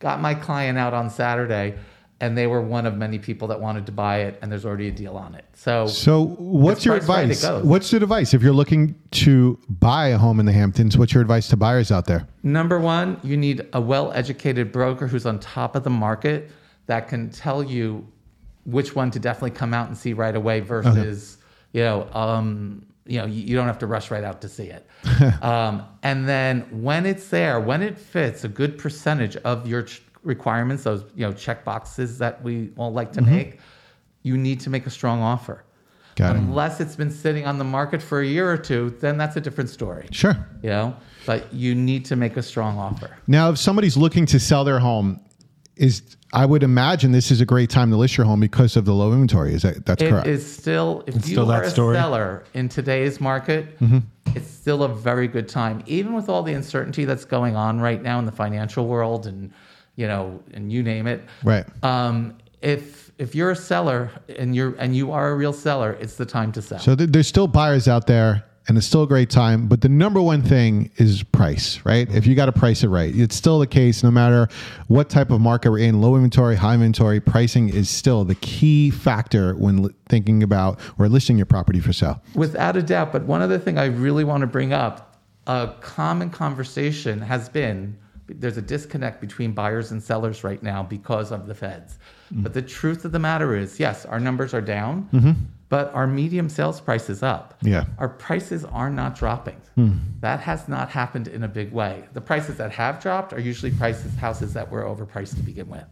Got 0.00 0.20
my 0.20 0.34
client 0.34 0.76
out 0.76 0.92
on 0.92 1.08
Saturday, 1.08 1.74
and 2.22 2.38
they 2.38 2.46
were 2.46 2.62
one 2.62 2.86
of 2.86 2.96
many 2.96 3.18
people 3.18 3.48
that 3.48 3.60
wanted 3.60 3.84
to 3.84 3.90
buy 3.90 4.20
it, 4.20 4.38
and 4.40 4.50
there's 4.50 4.64
already 4.64 4.86
a 4.86 4.92
deal 4.92 5.16
on 5.16 5.34
it. 5.34 5.44
So 5.54 5.88
So, 5.88 6.26
what's 6.38 6.84
your 6.84 6.94
advice? 6.94 7.44
What's 7.44 7.90
your 7.90 8.00
advice 8.00 8.32
if 8.32 8.42
you're 8.42 8.52
looking 8.52 8.94
to 9.10 9.58
buy 9.68 10.08
a 10.08 10.18
home 10.18 10.38
in 10.38 10.46
the 10.46 10.52
Hamptons? 10.52 10.96
What's 10.96 11.12
your 11.12 11.20
advice 11.20 11.48
to 11.48 11.56
buyers 11.56 11.90
out 11.90 12.06
there? 12.06 12.28
Number 12.44 12.78
one, 12.78 13.18
you 13.24 13.36
need 13.36 13.66
a 13.72 13.80
well 13.80 14.12
educated 14.12 14.70
broker 14.70 15.08
who's 15.08 15.26
on 15.26 15.40
top 15.40 15.74
of 15.74 15.82
the 15.82 15.90
market 15.90 16.52
that 16.86 17.08
can 17.08 17.28
tell 17.28 17.60
you 17.60 18.06
which 18.66 18.94
one 18.94 19.10
to 19.10 19.18
definitely 19.18 19.50
come 19.50 19.74
out 19.74 19.88
and 19.88 19.98
see 19.98 20.12
right 20.12 20.36
away 20.36 20.60
versus, 20.60 21.38
you 21.72 21.82
know, 21.82 22.08
um, 22.12 22.86
you 23.04 23.18
know, 23.18 23.26
you, 23.26 23.42
you 23.42 23.56
don't 23.56 23.66
have 23.66 23.80
to 23.80 23.88
rush 23.88 24.12
right 24.12 24.22
out 24.22 24.40
to 24.42 24.48
see 24.48 24.70
it. 24.70 24.86
um, 25.42 25.84
and 26.04 26.28
then 26.28 26.60
when 26.70 27.04
it's 27.04 27.28
there, 27.30 27.58
when 27.58 27.82
it 27.82 27.98
fits 27.98 28.44
a 28.44 28.48
good 28.48 28.78
percentage 28.78 29.34
of 29.38 29.66
your 29.66 29.88
requirements, 30.22 30.84
those, 30.84 31.04
you 31.14 31.26
know, 31.26 31.32
check 31.32 31.64
boxes 31.64 32.18
that 32.18 32.42
we 32.42 32.70
all 32.76 32.92
like 32.92 33.12
to 33.12 33.20
mm-hmm. 33.20 33.34
make, 33.34 33.60
you 34.22 34.36
need 34.36 34.60
to 34.60 34.70
make 34.70 34.86
a 34.86 34.90
strong 34.90 35.20
offer. 35.20 35.64
Got. 36.14 36.36
Unless 36.36 36.80
it's 36.80 36.94
been 36.94 37.10
sitting 37.10 37.46
on 37.46 37.56
the 37.56 37.64
market 37.64 38.02
for 38.02 38.20
a 38.20 38.26
year 38.26 38.50
or 38.50 38.58
two, 38.58 38.90
then 39.00 39.16
that's 39.16 39.36
a 39.36 39.40
different 39.40 39.70
story 39.70 40.08
Sure. 40.10 40.36
you 40.62 40.68
know 40.68 40.94
but 41.24 41.50
you 41.54 41.74
need 41.74 42.04
to 42.04 42.16
make 42.16 42.36
a 42.36 42.42
strong 42.42 42.76
offer 42.78 43.16
Now, 43.26 43.48
if 43.48 43.58
somebody's 43.58 43.96
looking 43.96 44.26
to 44.26 44.38
sell 44.38 44.62
their 44.62 44.78
home, 44.78 45.20
is 45.76 46.02
I 46.34 46.44
would 46.44 46.62
imagine 46.62 47.12
this 47.12 47.30
is 47.30 47.40
a 47.40 47.46
great 47.46 47.70
time 47.70 47.90
to 47.90 47.96
list 47.96 48.18
your 48.18 48.26
home 48.26 48.40
because 48.40 48.76
of 48.76 48.84
the 48.84 48.92
low 48.92 49.12
inventory. 49.12 49.54
Is 49.54 49.62
that 49.62 49.86
that's 49.86 50.02
It 50.02 50.06
is 50.06 50.10
correct? 50.10 50.26
It 50.26 50.32
is 50.32 50.54
still 50.54 51.02
if 51.06 51.16
It's 51.16 51.28
you 51.28 51.34
still 51.34 51.50
are 51.50 51.62
a 51.62 51.70
story. 51.70 51.96
seller 51.96 52.44
in 52.52 52.68
today's 52.68 53.18
market 53.18 53.78
mm-hmm. 53.80 53.98
it's 54.36 54.50
still 54.50 54.82
a 54.82 54.88
very 54.88 55.28
good 55.28 55.48
time 55.48 55.82
even 55.86 56.12
with 56.12 56.28
all 56.28 56.42
the 56.42 56.52
uncertainty 56.52 57.06
that's 57.06 57.24
going 57.24 57.56
on 57.56 57.80
right 57.80 58.02
now 58.02 58.18
in 58.18 58.26
the 58.26 58.32
financial 58.32 58.86
world 58.86 59.26
and 59.26 59.50
you 59.96 60.06
know 60.06 60.42
and 60.54 60.72
you 60.72 60.82
name 60.82 61.06
it 61.06 61.22
Right. 61.44 61.64
um, 61.84 62.36
if 62.60 63.10
if 63.18 63.34
you're 63.34 63.50
a 63.50 63.56
seller 63.56 64.10
and 64.38 64.54
you're 64.56 64.74
and 64.78 64.96
you 64.96 65.12
are 65.12 65.30
a 65.30 65.34
real 65.36 65.52
seller 65.52 65.92
it's 66.00 66.16
the 66.16 66.26
time 66.26 66.52
to 66.52 66.62
sell 66.62 66.78
So 66.78 66.94
th- 66.96 67.10
there's 67.10 67.26
still 67.28 67.46
buyers 67.48 67.88
out 67.88 68.06
there, 68.06 68.44
and 68.68 68.78
it's 68.78 68.86
still 68.86 69.02
a 69.02 69.06
great 69.08 69.28
time. 69.30 69.66
But 69.66 69.80
the 69.80 69.88
number 69.88 70.22
one 70.22 70.40
thing 70.42 70.90
is 70.96 71.22
price, 71.24 71.80
right? 71.84 72.08
If 72.14 72.26
you 72.28 72.34
got 72.36 72.46
to 72.46 72.52
price 72.52 72.84
it 72.84 72.88
right, 72.88 73.12
it's 73.14 73.34
still 73.34 73.58
the 73.58 73.66
case. 73.66 74.02
No 74.04 74.10
matter 74.12 74.48
what 74.86 75.08
type 75.10 75.30
of 75.32 75.40
market 75.40 75.70
we're 75.72 75.80
in, 75.80 76.00
low 76.00 76.14
inventory, 76.14 76.54
high 76.56 76.74
inventory, 76.74 77.18
pricing 77.20 77.68
is 77.68 77.90
still 77.90 78.24
the 78.24 78.36
key 78.36 78.90
factor 78.90 79.54
when 79.56 79.88
thinking 80.08 80.42
about 80.44 80.78
or 80.98 81.08
listing 81.08 81.36
your 81.36 81.46
property 81.46 81.80
for 81.80 81.92
sale. 81.92 82.22
Without 82.36 82.76
a 82.76 82.82
doubt. 82.82 83.10
But 83.12 83.24
one 83.24 83.42
other 83.42 83.58
thing 83.58 83.78
I 83.78 83.86
really 83.86 84.22
want 84.24 84.42
to 84.42 84.46
bring 84.46 84.72
up 84.72 85.16
a 85.48 85.74
common 85.80 86.30
conversation 86.30 87.20
has 87.20 87.48
been 87.48 87.96
there's 88.32 88.56
a 88.56 88.62
disconnect 88.62 89.20
between 89.20 89.52
buyers 89.52 89.92
and 89.92 90.02
sellers 90.02 90.44
right 90.44 90.62
now 90.62 90.82
because 90.82 91.32
of 91.32 91.46
the 91.46 91.54
feds. 91.54 91.98
Mm-hmm. 92.32 92.42
But 92.42 92.54
the 92.54 92.62
truth 92.62 93.04
of 93.04 93.12
the 93.12 93.18
matter 93.18 93.56
is, 93.56 93.78
yes, 93.78 94.04
our 94.06 94.20
numbers 94.20 94.54
are 94.54 94.60
down, 94.60 95.08
mm-hmm. 95.12 95.32
but 95.68 95.92
our 95.94 96.06
medium 96.06 96.48
sales 96.48 96.80
price 96.80 97.08
is 97.10 97.22
up. 97.22 97.54
Yeah. 97.62 97.84
Our 97.98 98.08
prices 98.08 98.64
are 98.64 98.90
not 98.90 99.14
dropping. 99.16 99.60
Hmm. 99.74 99.96
That 100.20 100.40
has 100.40 100.68
not 100.68 100.90
happened 100.90 101.28
in 101.28 101.44
a 101.44 101.48
big 101.48 101.72
way. 101.72 102.04
The 102.12 102.20
prices 102.20 102.56
that 102.58 102.72
have 102.72 103.00
dropped 103.00 103.32
are 103.32 103.40
usually 103.40 103.72
prices 103.72 104.14
houses 104.16 104.52
that 104.52 104.70
were 104.70 104.82
overpriced 104.82 105.36
to 105.36 105.42
begin 105.42 105.68
with. 105.68 105.84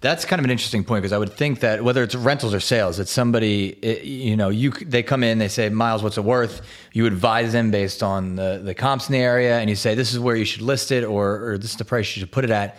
That's 0.00 0.24
kind 0.24 0.40
of 0.40 0.44
an 0.44 0.50
interesting 0.50 0.82
point 0.82 1.02
because 1.02 1.12
I 1.12 1.18
would 1.18 1.32
think 1.34 1.60
that 1.60 1.84
whether 1.84 2.02
it's 2.02 2.14
rentals 2.14 2.54
or 2.54 2.60
sales, 2.60 2.96
that 2.96 3.06
somebody, 3.08 3.68
it- 3.82 4.04
you 4.04 4.34
know, 4.36 4.48
you 4.48 4.70
they 4.70 5.02
come 5.02 5.22
in, 5.22 5.38
they 5.38 5.48
say, 5.48 5.68
Myles, 5.68 6.02
what's 6.02 6.16
it 6.16 6.24
worth? 6.24 6.62
You 6.92 7.04
advise 7.06 7.52
them 7.52 7.70
based 7.70 8.02
on 8.02 8.36
the, 8.36 8.60
the 8.64 8.74
comps 8.74 9.08
in 9.08 9.12
the 9.12 9.18
area, 9.18 9.58
and 9.58 9.68
you 9.68 9.76
say, 9.76 9.94
this 9.94 10.12
is 10.12 10.18
where 10.18 10.36
you 10.36 10.46
should 10.46 10.62
list 10.62 10.90
it, 10.90 11.04
or, 11.04 11.50
or 11.52 11.58
this 11.58 11.72
is 11.72 11.76
the 11.76 11.84
price 11.84 12.16
you 12.16 12.20
should 12.20 12.32
put 12.32 12.44
it 12.44 12.50
at. 12.50 12.76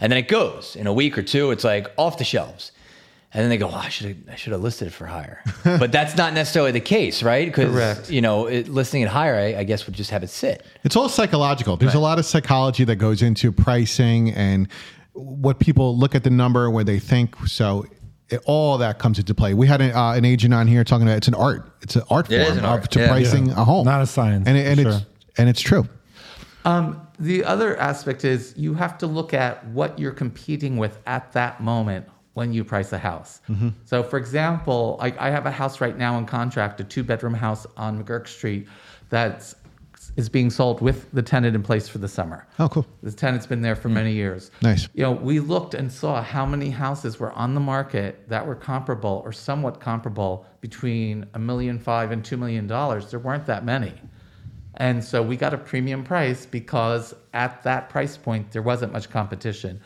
And 0.00 0.10
then 0.12 0.18
it 0.18 0.28
goes 0.28 0.76
in 0.76 0.86
a 0.86 0.92
week 0.92 1.18
or 1.18 1.22
two, 1.22 1.50
it's 1.50 1.64
like 1.64 1.90
off 1.96 2.18
the 2.18 2.24
shelves. 2.24 2.70
And 3.32 3.42
then 3.42 3.50
they 3.50 3.58
go, 3.58 3.68
oh, 3.68 3.74
I 3.74 3.88
should 3.90 4.06
have, 4.08 4.16
I 4.32 4.34
should 4.34 4.52
have 4.52 4.60
listed 4.60 4.88
it 4.88 4.90
for 4.92 5.06
higher. 5.06 5.40
but 5.64 5.92
that's 5.92 6.16
not 6.16 6.34
necessarily 6.34 6.72
the 6.72 6.80
case, 6.80 7.22
right? 7.22 7.46
Because, 7.46 7.70
Correct. 7.72 8.10
you 8.10 8.20
know, 8.20 8.46
it, 8.46 8.66
listing 8.68 9.02
it 9.02 9.08
higher, 9.08 9.36
I, 9.36 9.60
I 9.60 9.64
guess, 9.64 9.86
would 9.86 9.94
just 9.94 10.10
have 10.10 10.24
it 10.24 10.30
sit. 10.30 10.64
It's 10.82 10.96
all 10.96 11.08
psychological. 11.08 11.76
There's 11.76 11.94
a 11.94 12.00
lot 12.00 12.18
of 12.18 12.24
psychology 12.24 12.82
that 12.84 12.96
goes 12.96 13.22
into 13.22 13.52
pricing 13.52 14.30
and 14.32 14.66
what 15.20 15.58
people 15.58 15.96
look 15.96 16.14
at 16.14 16.24
the 16.24 16.30
number 16.30 16.70
where 16.70 16.84
they 16.84 16.98
think. 16.98 17.36
So 17.46 17.86
it, 18.28 18.40
all 18.46 18.78
that 18.78 18.98
comes 18.98 19.18
into 19.18 19.34
play. 19.34 19.54
We 19.54 19.66
had 19.66 19.80
an, 19.80 19.92
uh, 19.92 20.12
an 20.12 20.24
agent 20.24 20.54
on 20.54 20.66
here 20.66 20.84
talking 20.84 21.06
about 21.06 21.16
it's 21.18 21.28
an 21.28 21.34
art. 21.34 21.72
It's 21.82 21.96
an 21.96 22.02
art 22.10 22.30
It 22.30 22.40
is 22.40 22.46
form 22.46 22.58
an 22.58 22.64
of 22.64 22.88
to 22.88 23.00
Yeah. 23.00 23.08
pricing 23.08 23.46
Yeah. 23.46 23.60
a 23.60 23.64
home, 23.64 23.84
Not 23.84 24.02
a 24.02 24.06
science, 24.06 24.46
And, 24.46 24.56
it, 24.56 24.66
and 24.66 24.80
for 24.80 24.88
it's 24.96 25.06
and 25.36 25.48
it's 25.48 25.60
true. 25.60 25.88
Um, 26.64 27.00
the 27.18 27.44
other 27.44 27.76
aspect 27.78 28.24
is 28.24 28.54
you 28.56 28.74
have 28.74 28.98
to 28.98 29.06
look 29.06 29.32
at 29.32 29.66
what 29.68 29.98
you're 29.98 30.12
competing 30.12 30.76
with 30.76 30.98
at 31.06 31.32
that 31.32 31.62
moment 31.62 32.06
when 32.34 32.52
you 32.52 32.64
price 32.64 32.92
a 32.92 32.98
house. 32.98 33.40
So, 33.84 34.02
for 34.02 34.16
example, 34.18 34.98
I, 35.00 35.12
I 35.18 35.30
have 35.30 35.46
a 35.46 35.50
house 35.50 35.80
right 35.80 35.96
now 35.96 36.16
in 36.18 36.26
contract, 36.26 36.80
a 36.80 36.84
two 36.84 37.02
bedroom 37.02 37.34
house 37.34 37.66
on 37.76 38.02
McGurk 38.02 38.28
Street 38.28 38.68
that's 39.08 39.54
is 40.16 40.28
being 40.28 40.50
sold 40.50 40.80
with 40.80 41.10
the 41.12 41.22
tenant 41.22 41.54
in 41.54 41.62
place 41.62 41.88
for 41.88 41.98
the 41.98 42.08
summer. 42.08 42.46
Oh, 42.58 42.68
cool. 42.68 42.86
The 43.02 43.12
tenant's 43.12 43.46
been 43.46 43.62
there 43.62 43.76
for 43.76 43.88
many 43.88 44.12
years. 44.12 44.50
Nice. 44.62 44.88
You 44.94 45.02
know, 45.02 45.12
we 45.12 45.40
looked 45.40 45.74
and 45.74 45.90
saw 45.92 46.22
how 46.22 46.44
many 46.46 46.70
houses 46.70 47.18
were 47.18 47.32
on 47.32 47.54
the 47.54 47.60
market 47.60 48.28
that 48.28 48.46
were 48.46 48.54
comparable 48.54 49.22
or 49.24 49.32
somewhat 49.32 49.80
comparable 49.80 50.46
between 50.60 51.26
a 51.34 51.38
million 51.38 51.78
five 51.78 52.10
and 52.10 52.24
two 52.24 52.36
million 52.36 52.66
dollars. 52.66 53.10
There 53.10 53.20
weren't 53.20 53.46
that 53.46 53.64
many. 53.64 53.92
And 54.76 55.02
so 55.04 55.22
we 55.22 55.36
got 55.36 55.52
a 55.52 55.58
premium 55.58 56.04
price 56.04 56.46
because 56.46 57.14
at 57.34 57.62
that 57.64 57.88
price 57.90 58.16
point 58.16 58.52
there 58.52 58.62
wasn't 58.62 58.92
much 58.92 59.10
competition. 59.10 59.80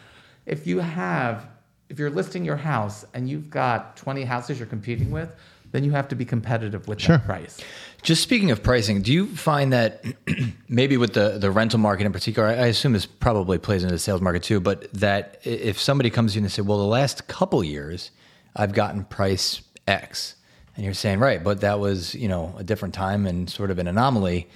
If 0.47 0.67
you 0.67 0.79
have 0.79 1.49
if 1.89 1.99
you're 1.99 2.11
listing 2.11 2.45
your 2.45 2.57
house 2.57 3.05
and 3.15 3.29
you've 3.29 3.51
got 3.51 3.97
20 3.97 4.25
houses 4.25 4.59
you're 4.59 4.67
competing 4.67 5.11
with, 5.11 5.35
then 5.71 5.85
you 5.85 5.91
have 5.91 6.09
to 6.09 6.15
be 6.15 6.25
competitive 6.25 6.89
with 6.89 7.01
Sure. 7.01 7.19
that 7.19 7.27
price. 7.27 7.61
Just 8.05 8.23
speaking 8.23 8.51
of 8.51 8.63
pricing, 8.63 9.01
do 9.01 9.15
you 9.15 9.27
find 9.27 9.73
that 9.73 10.05
maybe 10.69 10.99
with 10.99 11.15
the, 11.15 11.39
the 11.39 11.51
rental 11.51 11.79
market 11.79 12.05
in 12.05 12.13
particular, 12.13 12.47
I 12.49 12.67
assume 12.67 12.93
this 12.93 13.07
probably 13.07 13.57
plays 13.57 13.83
into 13.83 13.95
the 13.95 13.99
sales 13.99 14.21
market 14.21 14.43
too, 14.43 14.61
but 14.61 14.93
that 14.93 15.41
if 15.43 15.81
somebody 15.81 16.11
comes 16.11 16.33
to 16.33 16.39
you 16.39 16.45
and 16.45 16.53
say, 16.53 16.61
well, 16.61 16.77
the 16.77 16.85
last 16.85 17.27
couple 17.29 17.65
years 17.65 18.11
I've 18.55 18.75
gotten 18.75 19.05
price 19.05 19.63
X, 19.89 20.37
and 20.77 20.85
you're 20.85 20.93
saying, 20.93 21.19
right, 21.19 21.43
but 21.43 21.63
that 21.63 21.81
was, 21.81 22.15
you 22.15 22.29
know, 22.29 22.55
a 22.59 22.63
different 22.63 22.93
time 22.93 23.27
and 23.27 23.49
sort 23.49 23.71
of 23.71 23.79
an 23.79 23.89
anomaly. 23.89 24.49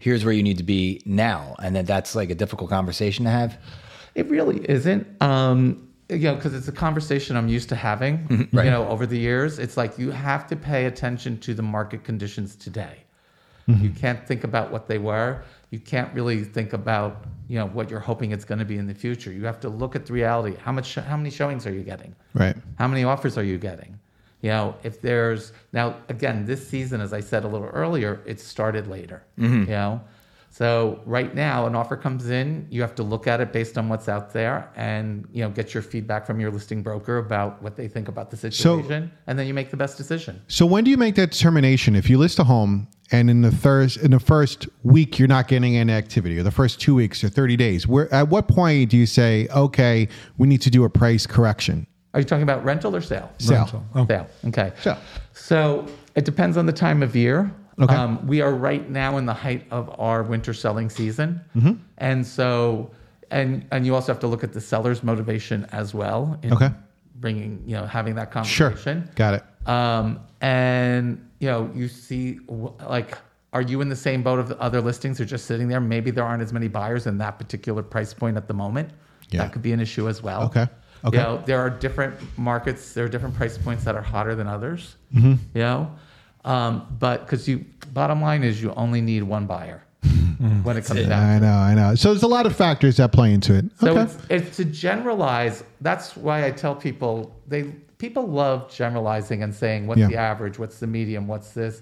Here's 0.00 0.24
where 0.24 0.34
you 0.34 0.42
need 0.42 0.58
to 0.58 0.64
be 0.64 1.00
now. 1.04 1.54
And 1.62 1.76
that 1.76 1.86
that's 1.86 2.16
like 2.16 2.30
a 2.30 2.34
difficult 2.34 2.70
conversation 2.70 3.24
to 3.24 3.30
have. 3.30 3.56
It 4.16 4.28
really 4.28 4.68
isn't. 4.68 5.06
Um, 5.22 5.85
you 6.08 6.18
know, 6.18 6.34
because 6.36 6.54
it's 6.54 6.68
a 6.68 6.72
conversation 6.72 7.36
I'm 7.36 7.48
used 7.48 7.68
to 7.70 7.76
having. 7.76 8.48
right. 8.52 8.64
You 8.64 8.70
know, 8.70 8.88
over 8.88 9.06
the 9.06 9.18
years, 9.18 9.58
it's 9.58 9.76
like 9.76 9.98
you 9.98 10.10
have 10.10 10.46
to 10.48 10.56
pay 10.56 10.86
attention 10.86 11.38
to 11.40 11.54
the 11.54 11.62
market 11.62 12.04
conditions 12.04 12.56
today. 12.56 13.04
You 13.68 13.90
can't 13.90 14.24
think 14.24 14.44
about 14.44 14.70
what 14.70 14.86
they 14.86 14.98
were. 14.98 15.42
You 15.70 15.80
can't 15.80 16.12
really 16.14 16.44
think 16.44 16.72
about 16.72 17.26
you 17.48 17.58
know 17.58 17.66
what 17.66 17.90
you're 17.90 18.00
hoping 18.00 18.30
it's 18.30 18.44
going 18.44 18.60
to 18.60 18.64
be 18.64 18.78
in 18.78 18.86
the 18.86 18.94
future. 18.94 19.32
You 19.32 19.44
have 19.44 19.58
to 19.60 19.68
look 19.68 19.96
at 19.96 20.06
the 20.06 20.12
reality. 20.12 20.56
How 20.56 20.70
much? 20.70 20.94
How 20.94 21.16
many 21.16 21.30
showings 21.30 21.66
are 21.66 21.72
you 21.72 21.82
getting? 21.82 22.14
Right. 22.34 22.56
How 22.78 22.86
many 22.86 23.02
offers 23.02 23.36
are 23.36 23.42
you 23.42 23.58
getting? 23.58 23.98
You 24.42 24.50
know, 24.50 24.76
if 24.84 25.00
there's 25.00 25.52
now 25.72 25.96
again 26.08 26.44
this 26.44 26.66
season, 26.66 27.00
as 27.00 27.12
I 27.12 27.20
said 27.20 27.42
a 27.42 27.48
little 27.48 27.66
earlier, 27.68 28.22
it 28.24 28.38
started 28.38 28.86
later. 28.86 29.24
Mm-hmm. 29.36 29.62
You 29.62 29.66
know, 29.66 30.00
so 30.56 31.02
right 31.04 31.34
now 31.34 31.66
an 31.66 31.74
offer 31.74 31.98
comes 31.98 32.30
in, 32.30 32.66
you 32.70 32.80
have 32.80 32.94
to 32.94 33.02
look 33.02 33.26
at 33.26 33.42
it 33.42 33.52
based 33.52 33.76
on 33.76 33.90
what's 33.90 34.08
out 34.08 34.32
there, 34.32 34.70
and 34.74 35.28
you 35.30 35.42
know 35.42 35.50
get 35.50 35.74
your 35.74 35.82
feedback 35.82 36.24
from 36.26 36.40
your 36.40 36.50
listing 36.50 36.82
broker 36.82 37.18
about 37.18 37.62
what 37.62 37.76
they 37.76 37.88
think 37.88 38.08
about 38.08 38.30
the 38.30 38.38
situation, 38.38 39.12
and 39.26 39.38
then 39.38 39.46
you 39.46 39.52
make 39.52 39.70
the 39.70 39.76
best 39.76 39.98
decision. 39.98 40.40
So 40.48 40.64
when 40.64 40.82
do 40.82 40.90
you 40.90 40.96
make 40.96 41.14
that 41.16 41.30
determination? 41.30 41.94
If 41.94 42.08
you 42.08 42.16
list 42.16 42.38
a 42.38 42.44
home 42.44 42.88
and 43.12 43.28
in 43.28 43.42
the 43.42 43.52
first 43.52 43.98
in 43.98 44.12
the 44.12 44.18
first 44.18 44.66
week 44.82 45.18
you're 45.18 45.28
not 45.28 45.46
getting 45.46 45.76
any 45.76 45.92
activity, 45.92 46.38
or 46.38 46.42
the 46.42 46.50
first 46.50 46.80
two 46.80 46.94
weeks 46.94 47.22
or 47.22 47.28
thirty 47.28 47.58
days, 47.58 47.86
where 47.86 48.10
at 48.14 48.28
what 48.28 48.48
point 48.48 48.88
do 48.88 48.96
you 48.96 49.04
say, 49.04 49.48
okay, 49.54 50.08
we 50.38 50.48
need 50.48 50.62
to 50.62 50.70
do 50.70 50.84
a 50.84 50.88
price 50.88 51.26
correction? 51.26 51.86
Are 52.14 52.20
you 52.20 52.24
talking 52.24 52.44
about 52.44 52.64
rental 52.64 52.96
or 52.96 53.02
sale? 53.02 53.30
Sale. 53.36 53.58
Rental. 53.58 53.84
Oh. 53.94 54.06
Sale. 54.06 54.26
Okay. 54.46 54.72
Sale. 54.80 54.98
So 55.34 55.86
it 56.14 56.24
depends 56.24 56.56
on 56.56 56.64
the 56.64 56.72
time 56.72 57.02
of 57.02 57.14
year. 57.14 57.52
Okay. 57.78 57.94
Um, 57.94 58.26
we 58.26 58.40
are 58.40 58.54
right 58.54 58.88
now 58.88 59.18
in 59.18 59.26
the 59.26 59.34
height 59.34 59.66
of 59.70 59.94
our 60.00 60.22
winter 60.22 60.54
selling 60.54 60.88
season, 60.88 61.40
and 61.98 62.26
so 62.26 62.90
and 63.30 63.66
and 63.70 63.84
you 63.84 63.94
also 63.94 64.12
have 64.12 64.20
to 64.20 64.26
look 64.26 64.42
at 64.44 64.52
the 64.52 64.60
seller's 64.60 65.02
motivation 65.02 65.66
as 65.72 65.92
well. 65.92 66.38
In 66.42 66.52
Okay. 66.52 66.70
Bringing 67.16 67.62
you 67.66 67.76
know 67.76 67.86
having 67.86 68.14
that 68.16 68.30
conversation. 68.30 69.04
Sure, 69.04 69.12
got 69.14 69.34
it. 69.34 69.68
Um, 69.68 70.20
and 70.40 71.28
you 71.40 71.48
know 71.48 71.70
you 71.74 71.88
see 71.88 72.40
like. 72.86 73.18
Are 73.52 73.62
you 73.62 73.80
in 73.80 73.88
the 73.88 73.96
same 73.96 74.22
boat 74.22 74.38
of 74.38 74.48
the 74.48 74.60
other 74.60 74.82
listings? 74.82 75.18
Are 75.18 75.24
just 75.24 75.46
sitting 75.46 75.68
there? 75.68 75.80
Maybe 75.80 76.10
there 76.10 76.24
aren't 76.24 76.42
as 76.42 76.52
many 76.52 76.68
buyers 76.68 77.06
in 77.06 77.16
that 77.18 77.38
particular 77.38 77.82
price 77.82 78.12
point 78.12 78.36
at 78.36 78.48
the 78.48 78.52
moment. 78.52 78.90
Yeah. 79.30 79.42
That 79.42 79.52
could 79.54 79.62
be 79.62 79.72
an 79.72 79.80
issue 79.80 80.08
as 80.08 80.22
well. 80.22 80.42
Okay. 80.42 80.66
Okay. 81.06 81.16
You 81.16 81.22
know, 81.22 81.42
there 81.46 81.60
are 81.60 81.70
different 81.70 82.14
markets. 82.36 82.92
There 82.92 83.04
are 83.06 83.08
different 83.08 83.34
price 83.34 83.56
points 83.56 83.84
that 83.84 83.94
are 83.94 84.02
hotter 84.02 84.34
than 84.34 84.46
others. 84.46 84.96
Mm-hmm. 85.14 85.34
You 85.54 85.62
know, 85.62 85.90
um, 86.46 86.96
but 86.98 87.26
because 87.26 87.46
you, 87.48 87.64
bottom 87.92 88.22
line 88.22 88.42
is 88.44 88.62
you 88.62 88.72
only 88.74 89.00
need 89.00 89.24
one 89.24 89.46
buyer 89.46 89.82
when 90.62 90.76
it 90.76 90.84
comes 90.84 91.06
down. 91.06 91.12
I 91.12 91.38
know, 91.40 91.52
I 91.52 91.74
know. 91.74 91.94
So 91.96 92.10
there's 92.10 92.22
a 92.22 92.28
lot 92.28 92.46
of 92.46 92.54
factors 92.56 92.96
that 92.98 93.12
play 93.12 93.34
into 93.34 93.54
it. 93.54 93.64
So 93.80 93.90
okay. 93.90 94.02
it's, 94.02 94.16
it's 94.30 94.56
to 94.56 94.64
generalize. 94.64 95.64
That's 95.80 96.16
why 96.16 96.46
I 96.46 96.52
tell 96.52 96.74
people 96.74 97.34
they 97.48 97.64
people 97.98 98.26
love 98.26 98.70
generalizing 98.70 99.42
and 99.42 99.54
saying 99.54 99.86
what's 99.86 99.98
Yeah. 99.98 100.08
the 100.08 100.16
average, 100.16 100.58
what's 100.58 100.78
the 100.78 100.86
medium, 100.86 101.26
what's 101.26 101.50
this. 101.52 101.80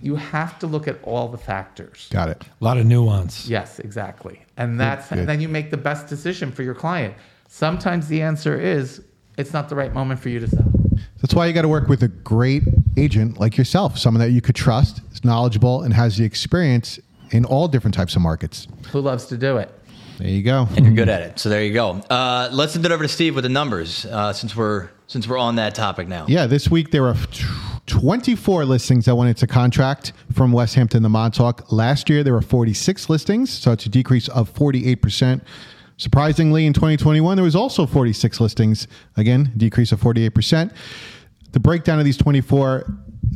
You 0.00 0.16
have 0.16 0.58
to 0.60 0.66
look 0.66 0.88
at 0.88 0.98
all 1.02 1.28
the 1.28 1.38
factors. 1.38 2.08
Got 2.10 2.28
it. 2.30 2.44
A 2.60 2.64
lot 2.64 2.78
of 2.78 2.86
nuance. 2.86 3.48
Yes, 3.48 3.80
exactly. 3.80 4.40
And 4.56 4.80
that's 4.80 5.08
good. 5.08 5.18
and 5.18 5.28
then 5.28 5.40
you 5.40 5.48
make 5.48 5.70
the 5.70 5.76
best 5.76 6.06
decision 6.06 6.52
for 6.52 6.62
your 6.62 6.74
client. 6.74 7.14
Sometimes 7.48 8.08
the 8.08 8.22
answer 8.22 8.58
is 8.58 9.02
it's 9.36 9.52
not 9.52 9.68
the 9.68 9.74
right 9.74 9.92
moment 9.92 10.20
for 10.20 10.28
you 10.28 10.38
to 10.40 10.48
sell. 10.48 10.72
That's 11.20 11.34
why 11.34 11.46
you 11.46 11.52
got 11.52 11.62
to 11.62 11.68
work 11.68 11.88
with 11.88 12.02
a 12.02 12.08
great 12.08 12.62
agent 12.96 13.38
like 13.38 13.56
yourself, 13.56 13.98
someone 13.98 14.20
that 14.20 14.30
you 14.32 14.40
could 14.40 14.54
trust, 14.54 15.00
is 15.12 15.24
knowledgeable, 15.24 15.82
and 15.82 15.92
has 15.94 16.16
the 16.16 16.24
experience 16.24 16.98
in 17.30 17.44
all 17.44 17.68
different 17.68 17.94
types 17.94 18.16
of 18.16 18.22
markets. 18.22 18.68
Who 18.92 19.00
loves 19.00 19.26
to 19.26 19.36
do 19.36 19.58
it? 19.58 19.72
There 20.18 20.28
you 20.28 20.42
go. 20.42 20.66
and 20.76 20.86
you're 20.86 20.94
good 20.94 21.08
at 21.08 21.22
it. 21.22 21.38
So 21.38 21.48
there 21.48 21.62
you 21.62 21.74
go. 21.74 21.90
Uh, 22.08 22.48
let's 22.50 22.72
send 22.72 22.86
it 22.86 22.92
over 22.92 23.02
to 23.02 23.08
Steve 23.08 23.34
with 23.34 23.44
the 23.44 23.50
numbers, 23.50 24.06
uh, 24.06 24.32
since 24.32 24.56
we're 24.56 24.88
since 25.08 25.28
we're 25.28 25.38
on 25.38 25.56
that 25.56 25.74
topic 25.74 26.08
now. 26.08 26.24
Yeah, 26.26 26.46
this 26.46 26.68
week 26.68 26.90
there 26.90 27.02
were 27.02 27.14
24 27.86 28.64
listings 28.64 29.04
that 29.04 29.14
went 29.14 29.28
into 29.28 29.46
contract 29.46 30.12
from 30.32 30.50
Westhampton 30.52 31.02
to 31.02 31.08
Montauk. 31.08 31.70
Last 31.70 32.08
year 32.10 32.24
there 32.24 32.32
were 32.32 32.42
46 32.42 33.08
listings, 33.08 33.52
so 33.52 33.72
it's 33.72 33.86
a 33.86 33.88
decrease 33.88 34.28
of 34.28 34.52
48%. 34.52 35.42
Surprisingly, 35.98 36.66
in 36.66 36.72
2021 36.72 37.36
there 37.36 37.44
was 37.44 37.54
also 37.54 37.86
46 37.86 38.40
listings, 38.40 38.88
again, 39.16 39.52
decrease 39.56 39.92
of 39.92 40.00
48%. 40.00 40.72
The 41.56 41.60
breakdown 41.60 41.98
of 41.98 42.04
these 42.04 42.18
24 42.18 42.84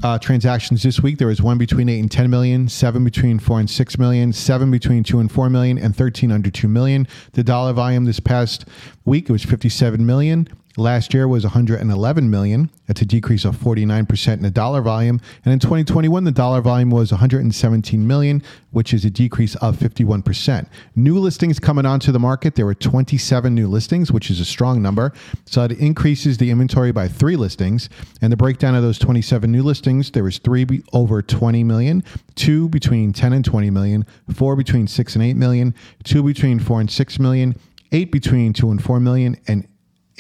uh, 0.03 0.19
transactions 0.19 0.83
this 0.83 1.01
week, 1.01 1.17
there 1.17 1.29
was 1.29 1.41
one 1.41 1.57
between 1.57 1.89
8 1.89 2.01
and 2.01 2.11
10 2.11 2.29
million, 2.29 2.69
seven 2.69 3.03
between 3.03 3.39
4 3.39 3.61
and 3.61 3.71
6 3.71 3.99
million, 3.99 4.35
seven 4.35 4.71
between 4.71 5.03
2 5.03 5.21
and 5.21 5.33
4 5.33 5.49
million, 5.49 5.79
and 5.79 5.97
13 5.97 6.31
under 6.31 6.51
2 6.51 6.69
million. 6.69 7.09
The 7.33 7.43
dollar 7.43 7.73
volume 7.73 8.05
this 8.05 8.21
past 8.21 8.67
week, 9.07 9.31
it 9.31 9.33
was 9.33 9.43
57 9.43 10.05
million. 10.05 10.49
Last 10.77 11.13
year 11.13 11.27
was 11.27 11.43
111 11.43 12.31
million. 12.31 12.71
That's 12.87 13.03
a 13.03 13.05
decrease 13.05 13.45
of 13.45 13.57
49% 13.57 14.33
in 14.35 14.43
the 14.43 14.53
dollar 14.53 14.81
volume. 14.81 15.21
And 15.45 15.53
in 15.53 15.59
2021, 15.59 16.23
the 16.23 16.31
dollar 16.31 16.61
volume 16.61 16.91
was 16.91 17.11
117 17.11 18.07
million, 18.07 18.41
which 18.71 18.95
is 18.95 19.05
a 19.05 19.11
decrease 19.11 19.57
of 19.57 19.77
51%. 19.77 20.69
New 20.95 21.19
listings 21.19 21.59
coming 21.59 21.87
onto 21.87 22.13
the 22.13 22.21
market, 22.21 22.55
there 22.55 22.67
were 22.67 22.75
27 22.75 23.53
new 23.53 23.67
listings, 23.67 24.13
which 24.13 24.31
is 24.31 24.39
a 24.39 24.45
strong 24.45 24.81
number. 24.81 25.13
So 25.45 25.65
it 25.65 25.73
increases 25.73 26.39
the 26.39 26.51
inventory 26.51 26.93
by 26.93 27.09
three 27.09 27.37
listings. 27.37 27.89
And 28.23 28.33
the 28.33 28.37
breakdown 28.37 28.77
of 28.77 28.83
those 28.83 28.99
27 28.99 29.51
new 29.51 29.65
listings, 29.65 30.13
there 30.13 30.25
was 30.25 30.39
three 30.39 30.67
over 30.93 31.21
20 31.21 31.65
million, 31.65 32.05
two 32.37 32.69
between 32.69 33.13
10 33.13 33.33
and 33.33 33.45
20 33.45 33.71
million, 33.71 34.07
four 34.33 34.55
between 34.55 34.87
6 34.87 35.15
and 35.17 35.25
8 35.25 35.35
million, 35.35 35.75
two 36.05 36.23
between 36.23 36.61
4 36.61 36.81
and 36.81 36.91
6 36.91 37.19
million, 37.19 37.57
eight 37.91 38.13
between 38.13 38.53
2 38.53 38.71
and 38.71 38.83
4 38.83 39.01
million, 39.01 39.37
and 39.49 39.67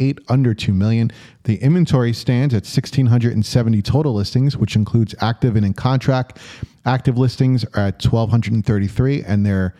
eight 0.00 0.18
under 0.28 0.54
2 0.54 0.72
million. 0.72 1.12
The 1.44 1.56
inventory 1.56 2.12
stands 2.12 2.54
at 2.54 2.64
1,670 2.64 3.82
total 3.82 4.14
listings, 4.14 4.56
which 4.56 4.74
includes 4.74 5.14
active 5.20 5.54
and 5.56 5.64
in 5.64 5.74
contract. 5.74 6.38
Active 6.86 7.16
listings 7.18 7.64
are 7.74 7.88
at 7.88 8.04
1,233, 8.04 9.22
and 9.22 9.46
there 9.46 9.74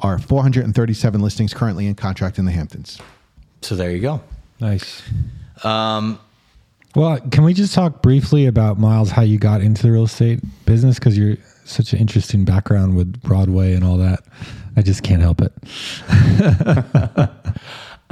are 0.00 0.18
437 0.18 1.20
listings 1.20 1.54
currently 1.54 1.86
in 1.86 1.94
contract 1.94 2.38
in 2.38 2.44
the 2.44 2.52
Hamptons. 2.52 3.00
So 3.62 3.74
there 3.74 3.90
you 3.90 4.00
go. 4.00 4.20
Nice. 4.60 5.02
Um, 5.64 6.18
Well, 6.94 7.18
can 7.30 7.44
we 7.44 7.54
just 7.54 7.72
talk 7.74 8.02
briefly 8.02 8.46
about 8.46 8.78
Myles, 8.78 9.10
how 9.10 9.22
you 9.22 9.38
got 9.38 9.62
into 9.62 9.82
the 9.82 9.90
real 9.90 10.04
estate 10.04 10.40
business? 10.66 10.98
Because 10.98 11.16
you're 11.16 11.36
such 11.64 11.92
an 11.92 12.00
interesting 12.00 12.44
background 12.44 12.96
with 12.96 13.22
Broadway 13.22 13.72
and 13.72 13.82
all 13.84 13.96
that. 13.98 14.20
I 14.76 14.82
just 14.82 15.02
can't 15.02 15.22
help 15.22 15.40
it. 15.40 15.52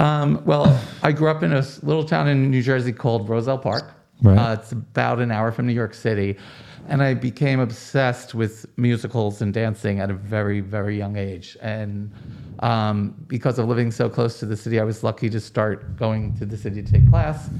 Um, 0.01 0.41
well, 0.45 0.81
I 1.03 1.11
grew 1.11 1.29
up 1.29 1.43
in 1.43 1.53
a 1.53 1.63
little 1.83 2.03
town 2.03 2.27
in 2.27 2.49
New 2.49 2.63
Jersey 2.63 2.91
called 2.91 3.29
Roselle 3.29 3.59
Park. 3.59 3.93
Right. 4.23 4.35
Uh, 4.35 4.53
it's 4.53 4.71
about 4.71 5.19
an 5.19 5.29
hour 5.29 5.51
from 5.51 5.67
New 5.67 5.73
York 5.73 5.93
City. 5.93 6.37
And 6.87 7.03
I 7.03 7.13
became 7.13 7.59
obsessed 7.59 8.33
with 8.33 8.65
musicals 8.77 9.43
and 9.43 9.53
dancing 9.53 9.99
at 9.99 10.09
a 10.09 10.15
very, 10.15 10.59
very 10.59 10.97
young 10.97 11.17
age. 11.17 11.55
And 11.61 12.11
um, 12.61 13.13
because 13.27 13.59
of 13.59 13.67
living 13.67 13.91
so 13.91 14.09
close 14.09 14.39
to 14.39 14.47
the 14.47 14.57
city, 14.57 14.79
I 14.79 14.83
was 14.83 15.03
lucky 15.03 15.29
to 15.29 15.39
start 15.39 15.97
going 15.97 16.35
to 16.39 16.47
the 16.47 16.57
city 16.57 16.81
to 16.81 16.91
take 16.91 17.07
class, 17.07 17.51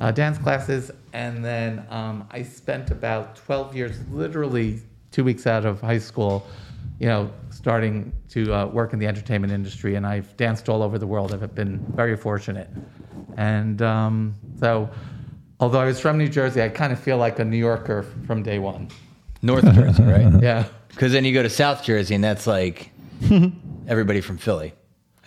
uh, 0.00 0.10
dance 0.10 0.36
classes. 0.36 0.90
And 1.12 1.44
then 1.44 1.86
um, 1.90 2.26
I 2.32 2.42
spent 2.42 2.90
about 2.90 3.36
12 3.36 3.76
years, 3.76 3.96
literally 4.10 4.82
two 5.12 5.22
weeks 5.22 5.46
out 5.46 5.64
of 5.64 5.80
high 5.80 5.98
school, 5.98 6.44
you 6.98 7.06
know, 7.06 7.30
starting 7.64 8.12
to 8.28 8.52
uh, 8.52 8.66
work 8.66 8.92
in 8.92 8.98
the 8.98 9.06
entertainment 9.06 9.50
industry, 9.50 9.94
and 9.94 10.06
I've 10.06 10.36
danced 10.36 10.68
all 10.68 10.82
over 10.82 10.98
the 10.98 11.06
world. 11.06 11.32
I've 11.32 11.54
been 11.54 11.78
very 11.94 12.14
fortunate, 12.14 12.68
and 13.38 13.80
um, 13.80 14.34
so 14.60 14.90
although 15.60 15.80
I 15.80 15.86
was 15.86 15.98
from 15.98 16.18
New 16.18 16.28
Jersey, 16.28 16.60
I 16.60 16.68
kind 16.68 16.92
of 16.92 17.00
feel 17.00 17.16
like 17.16 17.38
a 17.38 17.44
New 17.44 17.56
Yorker 17.56 18.02
from 18.26 18.42
day 18.42 18.58
one. 18.58 18.88
North 19.40 19.64
Jersey, 19.74 20.02
right? 20.02 20.30
Yeah, 20.42 20.66
Because 20.88 21.12
then 21.12 21.24
you 21.24 21.32
go 21.32 21.42
to 21.42 21.48
South 21.48 21.82
Jersey, 21.82 22.14
and 22.14 22.22
that's 22.22 22.46
like 22.46 22.90
everybody 23.88 24.20
from 24.20 24.36
Philly. 24.36 24.74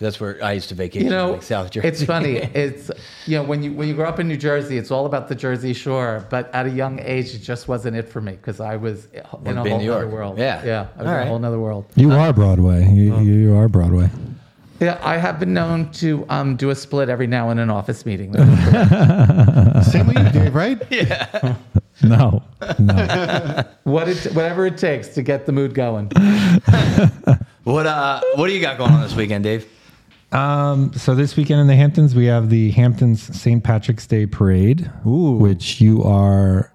That's 0.00 0.20
where 0.20 0.42
I 0.44 0.52
used 0.52 0.68
to 0.68 0.74
vacation. 0.76 1.06
you 1.06 1.10
know, 1.10 1.32
like 1.32 1.42
South 1.42 1.70
Jersey. 1.72 1.88
it's 1.88 2.02
funny. 2.04 2.36
It's 2.54 2.90
you 3.26 3.36
know 3.36 3.42
when 3.42 3.62
you 3.62 3.72
when 3.72 3.88
you 3.88 3.94
grow 3.94 4.08
up 4.08 4.20
in 4.20 4.28
New 4.28 4.36
Jersey, 4.36 4.78
it's 4.78 4.90
all 4.90 5.06
about 5.06 5.28
the 5.28 5.34
Jersey 5.34 5.72
Shore. 5.72 6.24
But 6.30 6.54
at 6.54 6.66
a 6.66 6.70
young 6.70 7.00
age, 7.00 7.34
it 7.34 7.40
just 7.40 7.66
wasn't 7.68 7.96
it 7.96 8.08
for 8.08 8.20
me 8.20 8.32
because 8.32 8.60
I 8.60 8.76
was 8.76 9.06
in 9.12 9.20
a 9.20 9.36
be 9.42 9.50
in 9.50 9.56
whole 9.56 9.78
New 9.80 9.92
other 9.92 10.08
world. 10.08 10.38
Yeah. 10.38 10.64
yeah, 10.64 10.86
I 10.96 10.98
was 11.02 11.06
All 11.06 11.12
in 11.12 11.18
right. 11.18 11.22
a 11.22 11.26
whole 11.28 11.44
other 11.44 11.58
world. 11.58 11.86
You 11.96 12.12
are 12.12 12.32
Broadway. 12.32 12.88
You, 12.92 13.18
you 13.20 13.56
are 13.56 13.68
Broadway. 13.68 14.08
Yeah, 14.80 15.00
I 15.02 15.16
have 15.16 15.40
been 15.40 15.52
known 15.52 15.90
to 15.94 16.24
um, 16.28 16.54
do 16.54 16.70
a 16.70 16.74
split 16.76 17.08
every 17.08 17.26
now 17.26 17.50
in 17.50 17.58
an 17.58 17.68
office 17.68 18.06
meeting. 18.06 18.32
Same 19.82 20.06
with 20.06 20.16
you, 20.18 20.30
Dave, 20.30 20.54
right? 20.54 20.80
Yeah. 20.90 21.56
no, 22.04 22.44
no. 22.78 23.64
what 23.82 24.08
it, 24.08 24.32
whatever 24.32 24.66
it 24.66 24.78
takes 24.78 25.08
to 25.08 25.22
get 25.22 25.46
the 25.46 25.52
mood 25.52 25.74
going. 25.74 26.06
what 27.64 27.86
uh, 27.86 28.20
what 28.36 28.46
do 28.46 28.52
you 28.52 28.60
got 28.60 28.78
going 28.78 28.92
on 28.92 29.02
this 29.02 29.16
weekend, 29.16 29.42
Dave? 29.42 29.66
Um, 30.32 30.92
so 30.92 31.14
this 31.14 31.36
weekend 31.36 31.60
in 31.60 31.66
the 31.68 31.76
Hamptons, 31.76 32.14
we 32.14 32.26
have 32.26 32.50
the 32.50 32.70
Hamptons 32.72 33.22
St. 33.40 33.62
Patrick's 33.64 34.06
Day 34.06 34.26
Parade, 34.26 34.90
Ooh. 35.06 35.32
which 35.32 35.80
you 35.80 36.02
are. 36.04 36.72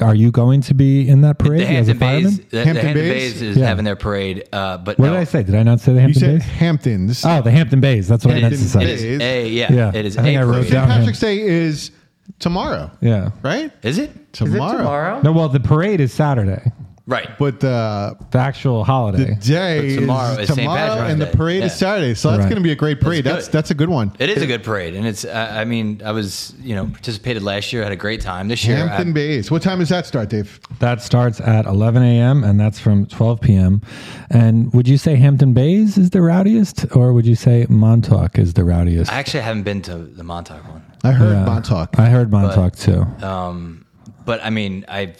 Are 0.00 0.14
you 0.16 0.32
going 0.32 0.60
to 0.62 0.74
be 0.74 1.08
in 1.08 1.20
that 1.20 1.38
parade 1.38 1.60
The 1.60 1.66
as 1.68 1.88
a 1.88 1.92
Hampton 1.92 1.98
Bays, 2.00 2.24
fireman? 2.24 2.34
the, 2.50 2.56
the 2.56 2.64
Hampton 2.64 2.84
Hampton 2.86 3.04
Bays? 3.04 3.32
Bays 3.34 3.42
is 3.42 3.56
Yeah. 3.56 3.66
having 3.68 3.84
their 3.84 3.94
parade, 3.94 4.42
uh, 4.52 4.78
but 4.78 4.98
What 4.98 5.06
no, 5.06 5.12
did 5.12 5.20
I 5.20 5.24
say? 5.24 5.42
Did 5.44 5.54
I 5.54 5.62
not 5.62 5.78
say 5.78 5.92
the 5.92 5.98
You 5.98 6.00
Hampton 6.00 6.20
said 6.20 6.38
Bays? 6.40 6.48
Hamptons. 6.48 7.24
Oh, 7.24 7.42
the 7.42 7.52
Hampton 7.52 7.80
Bays. 7.80 8.08
That's 8.08 8.24
what 8.24 8.34
I 8.34 8.38
It 8.38 8.42
meant 8.42 8.54
is, 8.54 8.62
to 8.62 8.68
say. 8.70 8.82
it 8.82 8.88
is 8.90 9.02
Is. 9.04 9.20
a 9.20 9.48
yeah, 9.48 9.72
Yeah. 9.72 9.92
It 9.94 10.04
is 10.04 10.18
I 10.18 10.22
think 10.22 10.36
a 10.36 10.40
I 10.40 10.44
wrote 10.44 10.52
parade. 10.54 10.72
down- 10.72 10.88
St. 10.88 10.98
Patrick's 10.98 11.20
Day 11.20 11.40
is 11.42 11.92
tomorrow, 12.40 12.90
Yeah. 13.00 13.30
right? 13.44 13.70
Is 13.84 13.98
it? 13.98 14.10
Is 14.10 14.16
it 14.16 14.32
tomorrow? 14.32 15.20
No, 15.22 15.30
well, 15.30 15.48
the 15.48 15.60
parade 15.60 16.00
is 16.00 16.12
Saturday. 16.12 16.72
Right. 17.06 17.28
but 17.38 17.60
the 17.60 18.16
The 18.30 18.38
actual 18.38 18.82
holiday. 18.82 19.34
the 19.34 19.34
day 19.34 19.94
But 19.94 20.00
tomorrow 20.00 20.32
is 20.38 20.48
is 20.48 20.56
tomorrow, 20.56 20.78
Patrick's 20.78 21.12
and 21.12 21.20
the 21.20 21.26
parade 21.36 21.58
Yeah. 21.60 21.66
is 21.66 21.74
Saturday. 21.74 22.14
So 22.14 22.30
that's 22.30 22.40
Right. 22.40 22.44
going 22.48 22.56
to 22.62 22.62
be 22.62 22.72
a 22.72 22.74
great 22.76 22.98
parade. 23.00 23.24
That's 23.24 23.46
good. 23.46 23.52
that's, 23.52 23.70
a 23.70 23.74
good 23.74 23.90
one. 23.90 24.12
It 24.18 24.30
is 24.30 24.42
a 24.42 24.46
good 24.46 24.62
parade, 24.62 24.94
and 24.94 25.06
it's. 25.06 25.24
Uh, 25.26 25.52
I 25.54 25.64
mean, 25.66 26.00
I 26.02 26.12
was 26.12 26.54
you 26.62 26.74
know 26.74 26.86
participated 26.86 27.42
last 27.42 27.72
year, 27.74 27.82
had 27.82 27.92
a 27.92 27.96
great 27.96 28.22
time. 28.22 28.48
This 28.48 28.64
year, 28.64 28.76
Hampton 28.78 29.10
I- 29.10 29.12
Bays. 29.12 29.50
What 29.50 29.60
time 29.60 29.80
does 29.80 29.90
that 29.90 30.06
start, 30.06 30.30
Dave? 30.30 30.58
That 30.78 31.02
starts 31.02 31.40
at 31.42 31.66
11 31.66 32.02
a.m. 32.02 32.42
and 32.42 32.58
that's 32.58 32.78
from 32.78 33.04
12 33.06 33.38
p.m. 33.42 33.82
And 34.30 34.72
would 34.72 34.88
you 34.88 34.96
say 34.96 35.16
Hampton 35.16 35.52
Bays 35.52 35.98
is 35.98 36.08
the 36.10 36.22
rowdiest, 36.22 36.86
or 36.96 37.12
would 37.12 37.26
you 37.26 37.34
say 37.34 37.66
Montauk 37.68 38.38
is 38.38 38.54
the 38.54 38.64
rowdiest? 38.64 39.12
I 39.12 39.16
actually 39.16 39.42
haven't 39.42 39.64
been 39.64 39.82
to 39.82 39.96
the 39.98 40.24
Montauk 40.24 40.66
one, 40.70 40.82
I 41.02 41.12
heard 41.12 41.34
Yeah. 41.34 41.44
Montauk. 41.44 41.98
I 41.98 42.06
heard 42.08 42.30
Montauk 42.30 42.76
too. 42.76 43.06
um, 43.22 43.84
but 44.24 44.42
I 44.42 44.48
mean, 44.48 44.86
I've. 44.88 45.18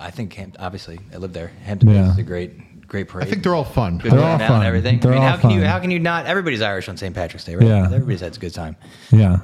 I 0.00 0.10
think 0.10 0.32
Hamp- 0.34 0.56
obviously 0.58 0.98
I 1.14 1.18
live 1.18 1.32
there. 1.32 1.52
Hampton 1.64 1.90
Yeah. 1.90 2.02
Bays 2.02 2.12
is 2.12 2.18
a 2.18 2.22
great, 2.22 2.88
great 2.88 3.08
parade. 3.08 3.26
I 3.28 3.30
think 3.30 3.42
they're 3.42 3.54
all 3.54 3.64
fun. 3.64 3.98
good 3.98 4.12
They're 4.12 4.18
all 4.20 4.32
turnout 4.38 4.48
fun. 4.48 4.58
and 4.60 4.66
everything. 4.66 5.00
They're 5.00 5.12
I 5.12 5.14
mean, 5.16 5.22
all 5.24 5.30
how 5.30 5.36
can 5.36 5.50
you 5.50 5.60
fun. 5.60 5.68
how 5.68 5.78
can 5.78 5.90
you 5.90 5.98
not? 5.98 6.26
Everybody's 6.26 6.62
Irish 6.62 6.88
on 6.88 6.96
St. 6.96 7.14
Patrick's 7.14 7.44
Day, 7.44 7.54
right? 7.56 7.66
Yeah. 7.66 7.84
everybody's 7.86 8.20
had 8.20 8.36
a 8.36 8.40
good 8.40 8.54
time. 8.54 8.76
Yeah. 9.12 9.38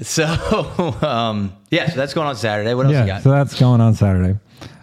So, 0.00 0.24
um, 1.02 1.54
yeah, 1.70 1.88
so 1.88 1.96
that's 1.96 2.14
going 2.14 2.26
on 2.26 2.36
Saturday. 2.36 2.74
What 2.74 2.86
else 2.86 2.92
you 2.94 2.98
Yeah. 2.98 3.06
got? 3.06 3.22
So 3.22 3.30
that's 3.30 3.58
going 3.58 3.80
on 3.80 3.94
Saturday. 3.94 4.38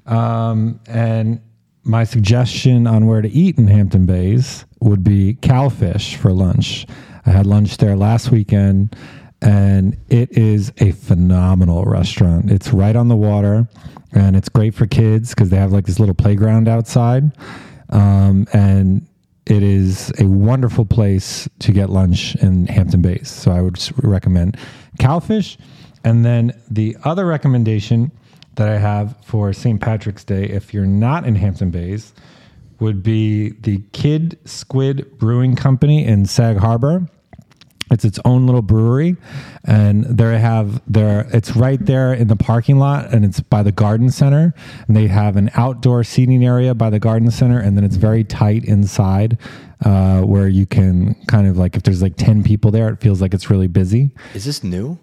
Um, 0.06 0.80
and 0.88 1.41
my 1.84 2.03
suggestion 2.06 2.88
on 2.88 3.08
where 3.08 3.22
to 3.22 3.30
eat 3.30 3.58
in 3.58 3.68
Hampton 3.68 4.06
Bays 4.06 4.65
would 4.80 5.03
be 5.03 5.36
Cowfish 5.41 6.15
for 6.15 6.32
lunch. 6.32 6.86
I 7.25 7.32
had 7.32 7.46
lunch 7.46 7.77
there 7.77 7.96
last 7.96 8.32
weekend, 8.32 8.96
and 9.41 9.98
it 10.10 10.32
is 10.38 10.72
a 10.80 10.91
phenomenal 10.91 11.84
restaurant. 11.86 12.50
It's 12.51 12.72
right 12.72 12.96
on 12.96 13.08
the 13.10 13.15
water, 13.18 13.68
and 14.13 14.36
it's 14.36 14.50
great 14.50 14.74
for 14.74 14.86
kids 14.86 15.30
because 15.30 15.50
they 15.50 15.58
have 15.58 15.72
like 15.72 15.86
this 15.86 16.00
little 16.00 16.15
playground 16.15 16.68
outside. 16.68 17.32
Um, 17.89 18.48
and 18.53 19.08
it 19.46 19.63
is 19.63 20.12
a 20.20 20.25
wonderful 20.25 20.86
place 20.86 21.50
to 21.60 21.72
get 21.72 21.89
lunch 21.89 22.36
in 22.36 22.68
Hampton 22.68 23.01
Bays. 23.01 23.30
So 23.30 23.51
I 23.51 23.62
would 23.62 23.77
recommend 24.03 24.58
Cowfish. 25.00 25.58
And 26.03 26.25
then 26.25 26.53
the 26.70 26.98
other 27.03 27.25
recommendation 27.25 28.12
that 28.56 28.68
I 28.68 28.77
have 28.77 29.15
for 29.24 29.53
St. 29.53 29.80
Patrick's 29.80 30.24
Day, 30.24 30.46
if 30.46 30.74
you're 30.74 30.86
not 30.86 31.25
in 31.25 31.36
Hampton 31.36 31.72
Bays, 31.72 32.13
would 32.80 33.03
be 33.03 33.50
the 33.50 33.82
Kidd 33.94 34.39
Squid 34.46 35.18
Brewing 35.18 35.56
Company 35.56 36.06
in 36.06 36.25
Sag 36.25 36.58
Harbor. 36.58 37.08
It's 37.91 38.05
its 38.05 38.19
own 38.24 38.45
little 38.45 38.62
brewery, 38.62 39.17
and 39.65 40.05
they 40.05 40.39
have 40.39 40.81
their. 40.91 41.27
It's 41.33 41.55
right 41.57 41.86
there 41.86 42.13
in 42.13 42.29
the 42.29 42.38
parking 42.38 42.79
lot, 42.79 43.13
and 43.13 43.25
it's 43.25 43.41
by 43.41 43.63
the 43.63 43.71
garden 43.74 44.10
center. 44.10 44.53
And 44.88 44.95
they 44.95 45.07
have 45.07 45.36
an 45.36 45.51
outdoor 45.55 46.05
seating 46.05 46.45
area 46.45 46.74
by 46.74 46.89
the 46.89 47.00
garden 47.00 47.29
center, 47.31 47.60
and 47.60 47.75
then 47.75 47.83
it's 47.83 47.98
very 47.98 48.24
tight 48.24 48.63
inside, 48.63 49.38
uh, 49.83 50.21
where 50.21 50.48
you 50.48 50.65
can 50.65 51.15
kind 51.27 51.48
of 51.48 51.57
like 51.57 51.75
if 51.75 51.83
there's 51.83 52.01
like 52.01 52.15
ten 52.15 52.43
people 52.43 52.71
there, 52.71 52.88
it 52.89 53.01
feels 53.01 53.21
like 53.21 53.33
it's 53.33 53.50
really 53.50 53.67
busy. 53.67 54.12
Is 54.33 54.45
this 54.45 54.63
new? 54.63 54.98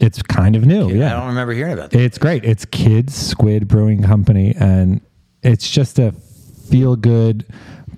It's 0.00 0.20
kind 0.20 0.56
of 0.56 0.66
new, 0.66 0.90
Yeah, 0.90 1.14
I 1.14 1.18
don't 1.20 1.28
remember 1.28 1.52
hearing 1.52 1.74
about 1.74 1.90
that. 1.90 2.00
It's 2.00 2.18
great. 2.18 2.44
It's 2.44 2.64
Kidd 2.64 3.08
Squid 3.08 3.68
Brewing 3.68 4.02
Company, 4.02 4.52
and 4.58 5.00
it's 5.44 5.70
just 5.70 6.00
a 6.00 6.10
feel 6.68 6.96
good 6.96 7.46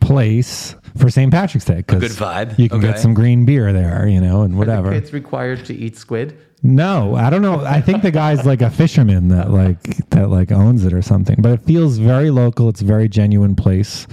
place 0.00 0.74
for 0.96 1.10
St. 1.10 1.30
Patrick's 1.32 1.64
Day. 1.64 1.82
'cause 1.82 2.00
good 2.00 2.10
vibe. 2.12 2.58
You 2.58 2.68
can 2.68 2.80
get 2.80 2.98
some 2.98 3.14
green 3.14 3.44
beer 3.44 3.72
there, 3.72 4.06
you 4.06 4.20
know, 4.20 4.42
and 4.42 4.56
whatever. 4.56 4.92
It's 4.92 5.12
required 5.12 5.64
to 5.66 5.74
eat 5.74 5.96
squid? 5.96 6.34
No, 6.62 7.14
I 7.14 7.28
don't 7.28 7.42
know. 7.42 7.60
I 7.60 7.80
think 7.82 8.02
the 8.02 8.10
guy's 8.10 8.46
like 8.46 8.62
a 8.62 8.70
fisherman 8.70 9.28
that 9.28 9.50
like 9.50 10.08
that 10.10 10.30
like 10.30 10.50
owns 10.50 10.84
it 10.84 10.92
or 10.94 11.02
something. 11.02 11.36
But 11.40 11.52
it 11.52 11.60
feels 11.64 11.98
very 11.98 12.30
local. 12.30 12.68
It's 12.70 12.80
a 12.80 12.86
very 12.86 13.08
genuine 13.08 13.54
place. 13.54 14.06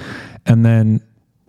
And 0.46 0.66
then 0.66 1.00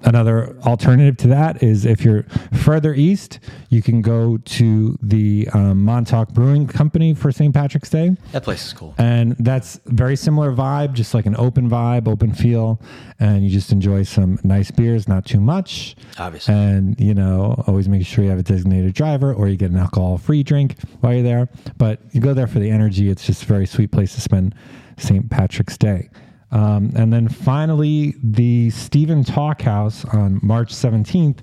another 0.04 0.56
alternative 0.66 1.16
to 1.18 1.28
that 1.28 1.62
is 1.62 1.84
if 1.84 2.04
you're 2.04 2.24
further 2.62 2.94
east, 2.94 3.38
you 3.68 3.82
can 3.82 4.02
go 4.02 4.36
to 4.38 4.98
the 5.02 5.48
um, 5.52 5.84
Montauk 5.84 6.30
Brewing 6.30 6.66
Company 6.66 7.14
for 7.14 7.32
St. 7.32 7.54
Patrick's 7.54 7.90
Day. 7.90 8.16
That 8.32 8.42
place 8.42 8.66
is 8.66 8.72
cool. 8.72 8.94
And 8.98 9.36
that's 9.38 9.80
very 9.86 10.16
similar 10.16 10.52
vibe, 10.52 10.92
just 10.92 11.14
like 11.14 11.26
an 11.26 11.36
open 11.36 11.68
vibe, 11.68 12.08
open 12.08 12.32
feel, 12.32 12.80
and 13.20 13.44
you 13.44 13.50
just 13.50 13.72
enjoy 13.72 14.02
some 14.02 14.38
nice 14.42 14.70
beers, 14.70 15.08
not 15.08 15.24
too 15.24 15.40
much. 15.40 15.96
Obviously. 16.18 16.54
And 16.54 16.98
you 17.00 17.14
know, 17.14 17.62
always 17.66 17.88
make 17.88 18.06
sure 18.06 18.24
you 18.24 18.30
have 18.30 18.38
a 18.38 18.42
designated 18.42 18.94
driver 18.94 19.32
or 19.32 19.48
you 19.48 19.56
get 19.56 19.70
an 19.70 19.78
alcohol-free 19.78 20.42
drink 20.42 20.76
while 21.00 21.14
you're 21.14 21.22
there. 21.22 21.48
But 21.78 22.00
you 22.12 22.20
go 22.20 22.34
there 22.34 22.46
for 22.46 22.58
the 22.58 22.70
energy. 22.70 23.08
It's 23.08 23.26
just 23.26 23.42
a 23.44 23.46
very 23.46 23.66
sweet 23.66 23.90
place 23.90 24.14
to 24.14 24.20
spend 24.20 24.54
St. 24.98 25.30
Patrick's 25.30 25.76
Day. 25.78 26.10
Um, 26.52 26.92
and 26.94 27.12
then 27.12 27.28
finally, 27.28 28.14
the 28.22 28.70
Stephen 28.70 29.24
Talkhouse 29.24 30.04
on 30.14 30.38
March 30.42 30.72
17th 30.72 31.38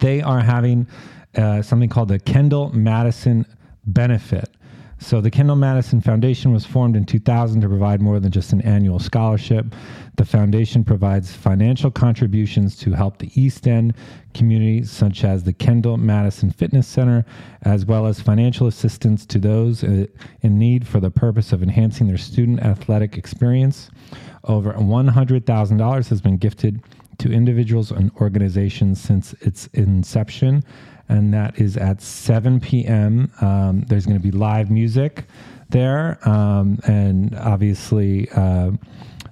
they 0.00 0.20
are 0.22 0.40
having 0.40 0.86
uh, 1.36 1.62
something 1.62 1.88
called 1.88 2.08
the 2.08 2.18
Kendall 2.18 2.70
Madison 2.72 3.46
Benefit. 3.86 4.50
So, 5.00 5.20
the 5.20 5.30
Kendall 5.30 5.56
Madison 5.56 6.00
Foundation 6.00 6.52
was 6.52 6.66
formed 6.66 6.96
in 6.96 7.04
2000 7.04 7.60
to 7.60 7.68
provide 7.68 8.02
more 8.02 8.18
than 8.18 8.32
just 8.32 8.52
an 8.52 8.60
annual 8.62 8.98
scholarship. 8.98 9.66
The 10.16 10.24
foundation 10.24 10.82
provides 10.82 11.32
financial 11.32 11.90
contributions 11.90 12.76
to 12.78 12.92
help 12.92 13.18
the 13.18 13.30
East 13.40 13.68
End 13.68 13.94
community, 14.34 14.82
such 14.82 15.22
as 15.22 15.44
the 15.44 15.52
Kendall 15.52 15.96
Madison 15.96 16.50
Fitness 16.50 16.88
Center, 16.88 17.24
as 17.62 17.86
well 17.86 18.06
as 18.06 18.20
financial 18.20 18.66
assistance 18.66 19.24
to 19.26 19.38
those 19.38 19.84
uh, 19.84 20.06
in 20.40 20.58
need 20.58 20.86
for 20.86 20.98
the 20.98 21.10
purpose 21.10 21.52
of 21.52 21.62
enhancing 21.62 22.08
their 22.08 22.18
student 22.18 22.60
athletic 22.60 23.16
experience. 23.16 23.90
Over 24.44 24.72
$100,000 24.72 26.08
has 26.08 26.20
been 26.20 26.36
gifted 26.36 26.82
to 27.18 27.32
individuals 27.32 27.90
and 27.90 28.10
organizations 28.20 29.00
since 29.00 29.32
its 29.34 29.68
inception, 29.68 30.64
and 31.08 31.32
that 31.32 31.58
is 31.58 31.76
at 31.76 32.02
7 32.02 32.60
p.m. 32.60 33.32
Um, 33.40 33.82
there's 33.82 34.06
going 34.06 34.18
to 34.18 34.22
be 34.22 34.30
live 34.30 34.70
music 34.70 35.24
there, 35.70 36.18
um, 36.28 36.78
and 36.84 37.36
obviously 37.36 38.28
uh, 38.30 38.70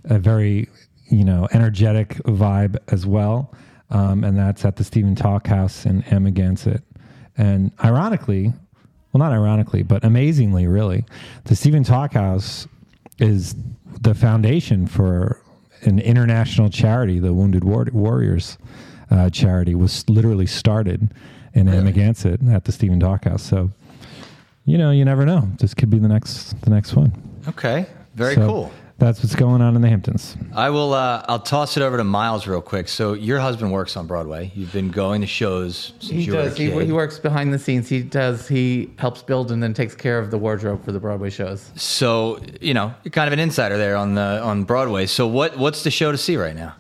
a 0.04 0.18
very 0.18 0.68
you 1.08 1.24
know 1.24 1.48
energetic 1.52 2.14
vibe 2.24 2.76
as 2.88 3.06
well. 3.06 3.54
Um, 3.90 4.24
and 4.24 4.36
that's 4.36 4.64
at 4.64 4.76
the 4.76 4.84
Stephen 4.84 5.14
Talkhouse 5.14 5.86
in 5.86 6.02
Amagansett. 6.04 6.82
And 7.38 7.70
ironically, 7.84 8.52
well, 9.12 9.18
not 9.18 9.32
ironically, 9.32 9.82
but 9.82 10.04
amazingly, 10.04 10.66
really, 10.66 11.04
the 11.44 11.54
Stephen 11.54 11.84
Talkhouse 11.84 12.66
is 13.18 13.54
the 14.00 14.14
foundation 14.14 14.86
for 14.86 15.40
an 15.82 16.00
international 16.00 16.68
charity, 16.68 17.18
the 17.18 17.32
Wounded 17.32 17.64
War- 17.64 17.88
Warriors 17.92 18.58
uh, 19.10 19.30
charity, 19.30 19.74
was 19.74 20.08
literally 20.08 20.46
started 20.46 21.14
in 21.56 21.66
Amagansett 21.66 22.52
at 22.52 22.64
the 22.64 22.72
Stephen 22.72 23.00
Talkhouse. 23.00 23.40
So, 23.40 23.70
you 24.64 24.78
know, 24.78 24.90
you 24.90 25.04
never 25.04 25.24
know. 25.24 25.48
This 25.58 25.74
could 25.74 25.90
be 25.90 25.98
the 25.98 26.08
next 26.08 26.60
the 26.62 26.70
next 26.70 26.94
one. 26.94 27.12
Okay, 27.48 27.86
very 28.14 28.34
So 28.34 28.46
cool. 28.46 28.72
That's 28.98 29.22
what's 29.22 29.34
going 29.34 29.60
on 29.60 29.76
in 29.76 29.82
the 29.82 29.88
Hamptons. 29.88 30.38
I 30.54 30.70
will. 30.70 30.94
Uh, 30.94 31.22
I'll 31.28 31.38
toss 31.38 31.76
it 31.76 31.82
over 31.82 31.98
to 31.98 32.04
Myles 32.04 32.46
real 32.46 32.62
quick. 32.62 32.88
So 32.88 33.12
your 33.12 33.38
husband 33.38 33.70
works 33.70 33.94
on 33.94 34.06
Broadway. 34.06 34.50
You've 34.54 34.72
been 34.72 34.90
going 34.90 35.20
to 35.20 35.26
shows 35.26 35.92
since 35.98 36.12
He 36.12 36.22
you 36.22 36.32
were 36.32 36.40
a 36.40 36.44
does. 36.44 36.56
He, 36.56 36.70
he 36.70 36.92
works 36.92 37.18
behind 37.18 37.52
the 37.52 37.58
scenes. 37.58 37.90
He 37.90 38.02
does. 38.02 38.48
He 38.48 38.90
helps 38.98 39.20
build 39.22 39.52
and 39.52 39.62
then 39.62 39.74
takes 39.74 39.94
care 39.94 40.18
of 40.18 40.30
the 40.30 40.38
wardrobe 40.38 40.82
for 40.82 40.92
the 40.92 41.00
Broadway 41.00 41.28
shows. 41.28 41.70
So 41.76 42.40
you 42.60 42.72
know 42.72 42.94
you're 43.04 43.12
kind 43.12 43.26
of 43.26 43.34
an 43.34 43.38
insider 43.38 43.76
there 43.76 43.96
on 43.96 44.14
the 44.14 44.40
on 44.42 44.64
Broadway. 44.64 45.04
So 45.04 45.26
what 45.26 45.58
what's 45.58 45.84
the 45.84 45.90
show 45.90 46.10
to 46.10 46.18
see 46.18 46.38
right 46.38 46.56
now? 46.56 46.74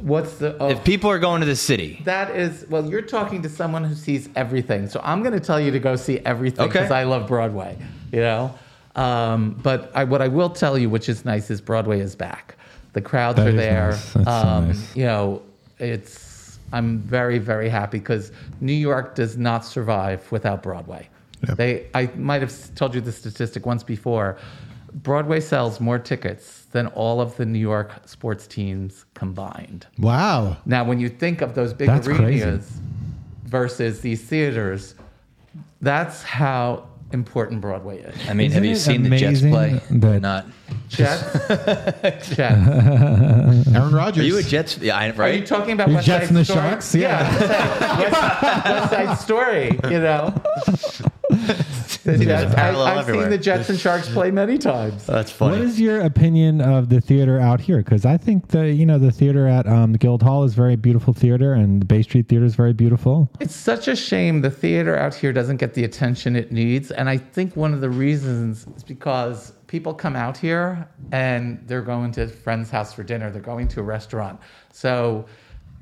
What's 0.00 0.34
the? 0.38 0.56
Oh, 0.58 0.70
If 0.70 0.84
people 0.84 1.10
are 1.10 1.18
going 1.18 1.40
to 1.40 1.46
the 1.46 1.56
city, 1.56 2.00
that 2.04 2.34
is 2.34 2.64
well. 2.68 2.84
You're 2.88 3.02
talking 3.02 3.42
to 3.42 3.48
someone 3.48 3.84
who 3.84 3.94
sees 3.94 4.28
everything. 4.36 4.88
So 4.88 5.00
I'm 5.04 5.22
going 5.22 5.34
to 5.38 5.44
tell 5.44 5.60
you 5.60 5.70
to 5.70 5.78
go 5.78 5.96
see 5.96 6.18
everything 6.20 6.60
Okay. 6.66 6.72
because 6.72 6.90
I 6.90 7.04
love 7.04 7.26
Broadway. 7.28 7.76
You 8.12 8.20
know. 8.20 8.54
Um, 8.94 9.60
but 9.62 9.90
I, 9.94 10.04
what 10.04 10.22
I 10.22 10.28
will 10.28 10.48
tell 10.50 10.78
you, 10.78 10.88
which 10.88 11.08
is 11.10 11.24
nice, 11.26 11.50
is 11.50 11.60
Broadway 11.60 12.00
is 12.00 12.16
back. 12.16 12.56
The 12.94 13.02
crowds 13.02 13.36
That 13.36 13.48
are 13.48 13.52
there. 13.52 13.90
nice. 13.90 14.12
That's 14.14 14.26
um, 14.28 14.68
nice. 14.68 14.96
You 14.96 15.04
know, 15.04 15.42
it's. 15.78 16.58
I'm 16.72 16.98
very 16.98 17.38
very 17.38 17.68
happy 17.68 17.98
because 17.98 18.32
New 18.60 18.72
York 18.72 19.14
does 19.14 19.36
not 19.36 19.64
survive 19.64 20.30
without 20.32 20.62
Broadway. 20.62 21.08
They. 21.56 21.86
I 21.94 22.06
might 22.16 22.40
have 22.40 22.74
told 22.74 22.94
you 22.94 23.00
the 23.02 23.12
statistic 23.12 23.66
once 23.66 23.82
before. 23.82 24.38
Broadway 25.02 25.40
sells 25.40 25.78
more 25.78 25.98
tickets 25.98 26.62
than 26.72 26.86
all 26.88 27.20
of 27.20 27.36
the 27.36 27.44
New 27.44 27.58
York 27.58 27.92
sports 28.06 28.46
teams 28.46 29.04
combined. 29.14 29.86
Wow. 29.98 30.56
Now, 30.64 30.84
when 30.84 30.98
you 31.00 31.08
think 31.10 31.42
of 31.42 31.54
those 31.54 31.74
big 31.74 31.88
That's 31.88 32.06
crazy. 32.08 32.42
arenas 32.42 32.78
versus 33.44 34.00
these 34.00 34.22
theaters, 34.22 34.94
that's 35.82 36.22
how 36.22 36.88
important 37.12 37.60
Broadway 37.60 37.98
is. 38.00 38.14
I 38.28 38.32
mean, 38.32 38.50
have 38.52 38.64
Isn't 38.64 38.70
you 38.70 38.76
seen 38.76 39.02
the 39.02 39.10
Jets 39.10 39.42
amazing 39.42 39.52
play? 39.52 39.80
that- 39.90 40.22
Not. 40.22 40.46
Jets, 40.88 41.32
Jets. 42.34 42.36
Aaron 42.68 43.94
Rodgers. 43.94 44.24
Are 44.24 44.26
you 44.26 44.38
a 44.38 44.42
Jets? 44.42 44.78
Yeah, 44.78 44.96
I, 44.96 45.10
Are 45.10 45.28
you 45.30 45.44
talking 45.46 45.72
about 45.72 45.88
Your 45.88 45.96
West 45.96 46.06
Jets 46.06 46.24
Side 46.24 46.28
and 46.28 46.36
the 46.38 46.44
Story? 46.44 46.60
Sharks? 46.60 46.94
Yeah. 46.94 47.98
West, 48.00 48.64
West 48.64 48.90
Side 48.90 49.18
Story. 49.18 49.78
You 49.90 50.00
know. 50.00 50.34
The 52.06 52.24
Jets, 52.24 52.52
I, 52.52 52.54
parallel 52.54 52.86
I've 52.86 52.98
everywhere. 52.98 53.24
seen 53.24 53.30
the 53.30 53.38
Jets 53.38 53.68
and 53.68 53.78
Sharks 53.78 54.08
play 54.08 54.30
many 54.30 54.58
times. 54.58 55.06
That's 55.06 55.30
What 55.40 55.52
funny. 55.52 55.64
is 55.64 55.80
your 55.80 56.00
opinion 56.00 56.60
of 56.60 56.88
the 56.88 57.00
theater 57.00 57.40
out 57.40 57.60
here? 57.60 57.78
Because 57.78 58.04
I 58.06 58.16
think 58.16 58.48
the 58.48 58.72
you 58.72 58.86
know 58.86 58.98
the 58.98 59.10
theater 59.10 59.46
at 59.46 59.66
um, 59.66 59.92
the 59.92 59.98
Guildhall 59.98 60.44
is 60.44 60.54
very 60.54 60.76
beautiful 60.76 61.12
theater, 61.12 61.52
and 61.52 61.80
the 61.82 61.86
Bay 61.86 62.02
Street 62.02 62.28
Theater 62.28 62.44
is 62.44 62.54
very 62.54 62.72
beautiful. 62.72 63.30
It's 63.40 63.54
such 63.54 63.88
a 63.88 63.96
shame 63.96 64.40
the 64.42 64.50
theater 64.50 64.96
out 64.96 65.14
here 65.14 65.32
doesn't 65.32 65.56
get 65.56 65.74
the 65.74 65.84
attention 65.84 66.36
it 66.36 66.52
needs. 66.52 66.90
And 66.90 67.08
I 67.08 67.16
think 67.18 67.56
one 67.56 67.74
of 67.74 67.80
the 67.80 67.90
reasons 67.90 68.66
is 68.76 68.82
because 68.84 69.52
people 69.66 69.92
come 69.94 70.14
out 70.16 70.36
here 70.36 70.88
and 71.12 71.60
they're 71.66 71.82
going 71.82 72.12
to 72.12 72.22
a 72.22 72.28
friend's 72.28 72.70
house 72.70 72.92
for 72.92 73.02
dinner, 73.02 73.30
they're 73.30 73.42
going 73.42 73.68
to 73.68 73.80
a 73.80 73.82
restaurant. 73.82 74.38
So 74.72 75.26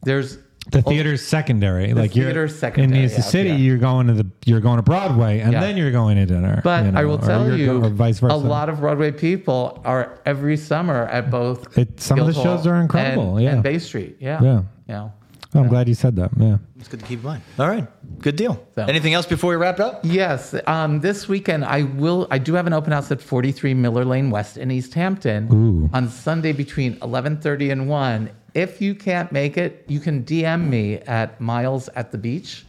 there's 0.02 0.38
The 0.70 0.82
theater's 0.82 1.22
secondary. 1.24 1.92
like 1.94 2.16
you're 2.16 2.48
secondary 2.48 3.02
in 3.04 3.08
the 3.10 3.16
out 3.18 3.24
city. 3.24 3.50
here. 3.50 3.58
You're 3.58 3.78
going 3.78 4.06
to 4.08 4.14
the 4.14 4.26
you're 4.46 4.60
going 4.60 4.76
to 4.76 4.82
Broadway, 4.82 5.40
and 5.40 5.52
Yeah. 5.52 5.60
then 5.60 5.76
you're 5.76 5.92
going 5.92 6.16
to 6.16 6.26
dinner. 6.26 6.60
But 6.64 6.86
you 6.86 6.92
know, 6.92 7.00
I 7.00 7.04
will 7.04 7.18
tell 7.18 7.46
you're 7.46 7.56
you, 7.56 7.66
go- 7.80 7.86
or 7.86 7.90
vice 7.90 8.18
versa. 8.18 8.34
a 8.34 8.36
lot 8.36 8.68
of 8.68 8.80
Broadway 8.80 9.10
people 9.12 9.80
are 9.84 10.18
every 10.24 10.56
summer 10.56 11.06
at 11.06 11.30
both. 11.30 11.76
It- 11.78 12.00
some 12.00 12.18
of 12.18 12.26
the 12.26 12.32
Guildhall 12.32 12.56
shows 12.58 12.66
are 12.66 12.76
incredible, 12.80 13.36
and, 13.36 13.44
yeah. 13.44 13.52
and 13.52 13.62
Bay 13.62 13.78
Street. 13.78 14.16
Yeah, 14.20 14.42
Yeah. 14.42 14.62
yeah. 14.88 15.08
Oh, 15.56 15.60
I'm 15.60 15.68
glad 15.68 15.86
you 15.88 15.94
said 15.94 16.16
that. 16.16 16.30
Yeah. 16.36 16.56
It's 16.80 16.88
good 16.88 16.98
to 16.98 17.06
keep 17.06 17.20
in 17.20 17.26
mind. 17.26 17.42
All 17.60 17.68
right. 17.68 17.86
Good 18.20 18.34
deal. 18.34 18.58
So- 18.74 18.86
Anything 18.86 19.14
else 19.14 19.24
before 19.26 19.50
we 19.50 19.56
wrap 19.56 19.76
it 19.78 19.82
up? 19.82 20.00
Yes, 20.02 20.52
um, 20.66 21.00
this 21.00 21.28
weekend 21.28 21.64
I 21.64 21.82
will. 21.82 22.26
I 22.30 22.38
do 22.38 22.54
have 22.54 22.66
an 22.66 22.72
open 22.72 22.92
house 22.92 23.12
at 23.12 23.20
43 23.22 23.72
Miller 23.72 24.04
Lane 24.04 24.30
West 24.30 24.56
in 24.56 24.72
East 24.72 24.94
Hampton 24.94 25.48
Ooh. 25.52 25.90
on 25.92 26.08
Sunday 26.08 26.50
between 26.52 26.96
11:30 27.02 27.70
and 27.70 27.88
1. 27.88 28.30
If 28.54 28.80
you 28.80 28.94
can't 28.94 29.30
make 29.32 29.56
it, 29.56 29.84
you 29.88 30.00
can 30.00 30.24
DM 30.24 30.68
me 30.68 30.96
at 30.98 31.40
Myles 31.40 31.88
at 31.96 32.12
the 32.12 32.18
Beach 32.18 32.64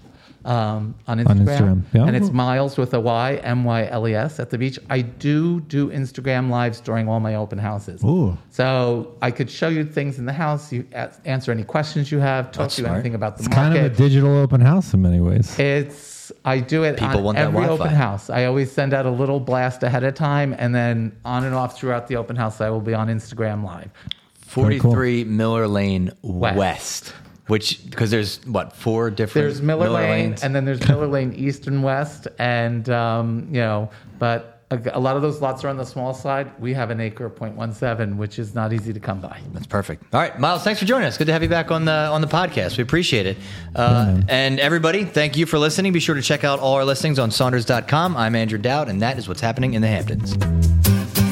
um, 0.46 0.94
on 1.08 1.20
Instagram, 1.20 1.30
On 1.30 1.38
Instagram, 1.46 1.82
yeah. 1.94 2.06
and 2.06 2.16
it's 2.16 2.30
Myles 2.30 2.78
with 2.78 2.94
a 2.94 3.00
Y, 3.00 3.36
M 3.44 3.64
Y 3.64 3.88
L 3.90 4.08
E 4.08 4.14
S 4.14 4.40
at 4.40 4.52
the 4.52 4.58
beach. 4.58 4.78
I 4.90 5.02
do 5.02 5.60
do 5.62 5.90
Instagram 5.90 6.50
lives 6.50 6.80
during 6.80 7.10
all 7.10 7.20
my 7.20 7.36
open 7.36 7.58
houses. 7.58 8.04
Ooh. 8.04 8.38
So 8.52 9.16
I 9.22 9.32
could 9.32 9.50
show 9.50 9.70
you 9.70 9.84
things 9.84 10.20
in 10.20 10.26
the 10.26 10.34
house, 10.34 10.72
you 10.72 10.86
answer 11.26 11.52
any 11.52 11.64
questions 11.64 12.12
you 12.12 12.20
have, 12.20 12.52
talk 12.52 12.66
That's 12.66 12.76
to 12.76 12.82
you 12.84 12.86
smart. 12.86 12.98
anything 13.00 13.16
about 13.16 13.38
the 13.38 13.44
It's 13.46 13.54
kind 13.54 13.76
of 13.76 13.84
a 13.86 13.90
digital 13.90 14.38
open 14.38 14.62
house 14.62 14.94
in 14.94 15.02
many 15.02 15.20
ways. 15.20 15.58
It's 15.58 16.32
I 16.44 16.60
do 16.60 16.84
it 16.84 16.98
People 16.98 17.18
on 17.20 17.24
want 17.24 17.38
every 17.38 17.62
Wi-Fi. 17.62 17.84
open 17.84 17.96
house. 17.96 18.30
I 18.30 18.46
always 18.46 18.72
send 18.72 18.94
out 18.94 19.06
a 19.06 19.12
little 19.12 19.40
blast 19.40 19.84
ahead 19.84 20.04
of 20.04 20.14
time, 20.16 20.56
and 20.58 20.74
then 20.74 21.16
on 21.26 21.44
and 21.44 21.56
off 21.56 21.78
throughout 21.78 22.08
the 22.08 22.16
open 22.18 22.36
house, 22.36 22.62
I 22.62 22.70
will 22.70 22.82
be 22.82 22.94
on 22.94 23.08
Instagram 23.08 23.64
live. 23.64 23.92
43 24.48 25.24
Miller 25.26 25.68
Lane 25.68 26.12
West. 26.22 26.58
West. 26.58 27.14
Which, 27.48 27.88
because 27.88 28.10
there's 28.10 28.44
what, 28.46 28.76
four 28.76 29.12
different 29.12 29.46
There's 29.46 29.62
Miller, 29.62 29.90
Lane, 29.90 30.10
lanes? 30.10 30.44
and 30.44 30.56
then 30.56 30.66
there's 30.66 30.86
Miller 30.88 31.06
Lane 31.06 31.32
East 31.34 31.68
and 31.68 31.84
West, 31.84 32.28
and 32.40 32.90
um, 32.90 33.48
you 33.52 33.60
know, 33.60 33.92
but 34.18 34.64
a, 34.72 34.80
a 34.94 35.00
lot 35.00 35.16
of 35.16 35.22
those 35.22 35.42
lots 35.42 35.64
are 35.64 35.70
on 35.70 35.78
the 35.78 35.86
small 35.86 36.12
side. 36.14 36.52
We 36.60 36.74
have 36.74 36.90
an 36.90 37.00
acre 37.00 37.26
of 37.26 37.36
0.17, 37.36 38.16
which 38.18 38.40
is 38.40 38.56
not 38.56 38.74
easy 38.74 38.94
to 38.94 39.00
come 39.00 39.22
by. 39.22 39.40
That's 39.54 39.68
perfect. 39.68 40.04
All 40.12 40.20
right, 40.20 40.40
Myles, 40.40 40.64
thanks 40.64 40.80
for 40.80 40.88
joining 40.88 41.08
us. 41.08 41.20
Good 41.20 41.28
to 41.28 41.34
have 41.34 41.44
you 41.44 41.50
back 41.50 41.70
on 41.70 41.86
the 41.86 41.92
on 41.92 42.22
the 42.22 42.28
podcast. 42.28 42.78
We 42.78 42.82
appreciate 42.84 43.28
it. 43.28 43.38
Uh, 43.76 44.22
and 44.28 44.60
everybody, 44.60 45.06
thank 45.06 45.38
you 45.38 45.46
for 45.46 45.60
listening. 45.60 45.94
Be 45.94 46.00
sure 46.00 46.16
to 46.16 46.24
check 46.24 46.44
out 46.44 46.60
all 46.60 46.74
our 46.74 46.86
listings 46.86 47.20
on 47.20 47.30
Saunders.com. 47.30 48.18
I'm 48.18 48.36
Andrew 48.36 48.58
Dowd, 48.58 48.90
and 48.90 49.02
that 49.04 49.20
is 49.20 49.28
what's 49.28 49.42
happening 49.42 49.76
in 49.76 49.84
the 49.84 49.88
Hamptons. 49.88 51.25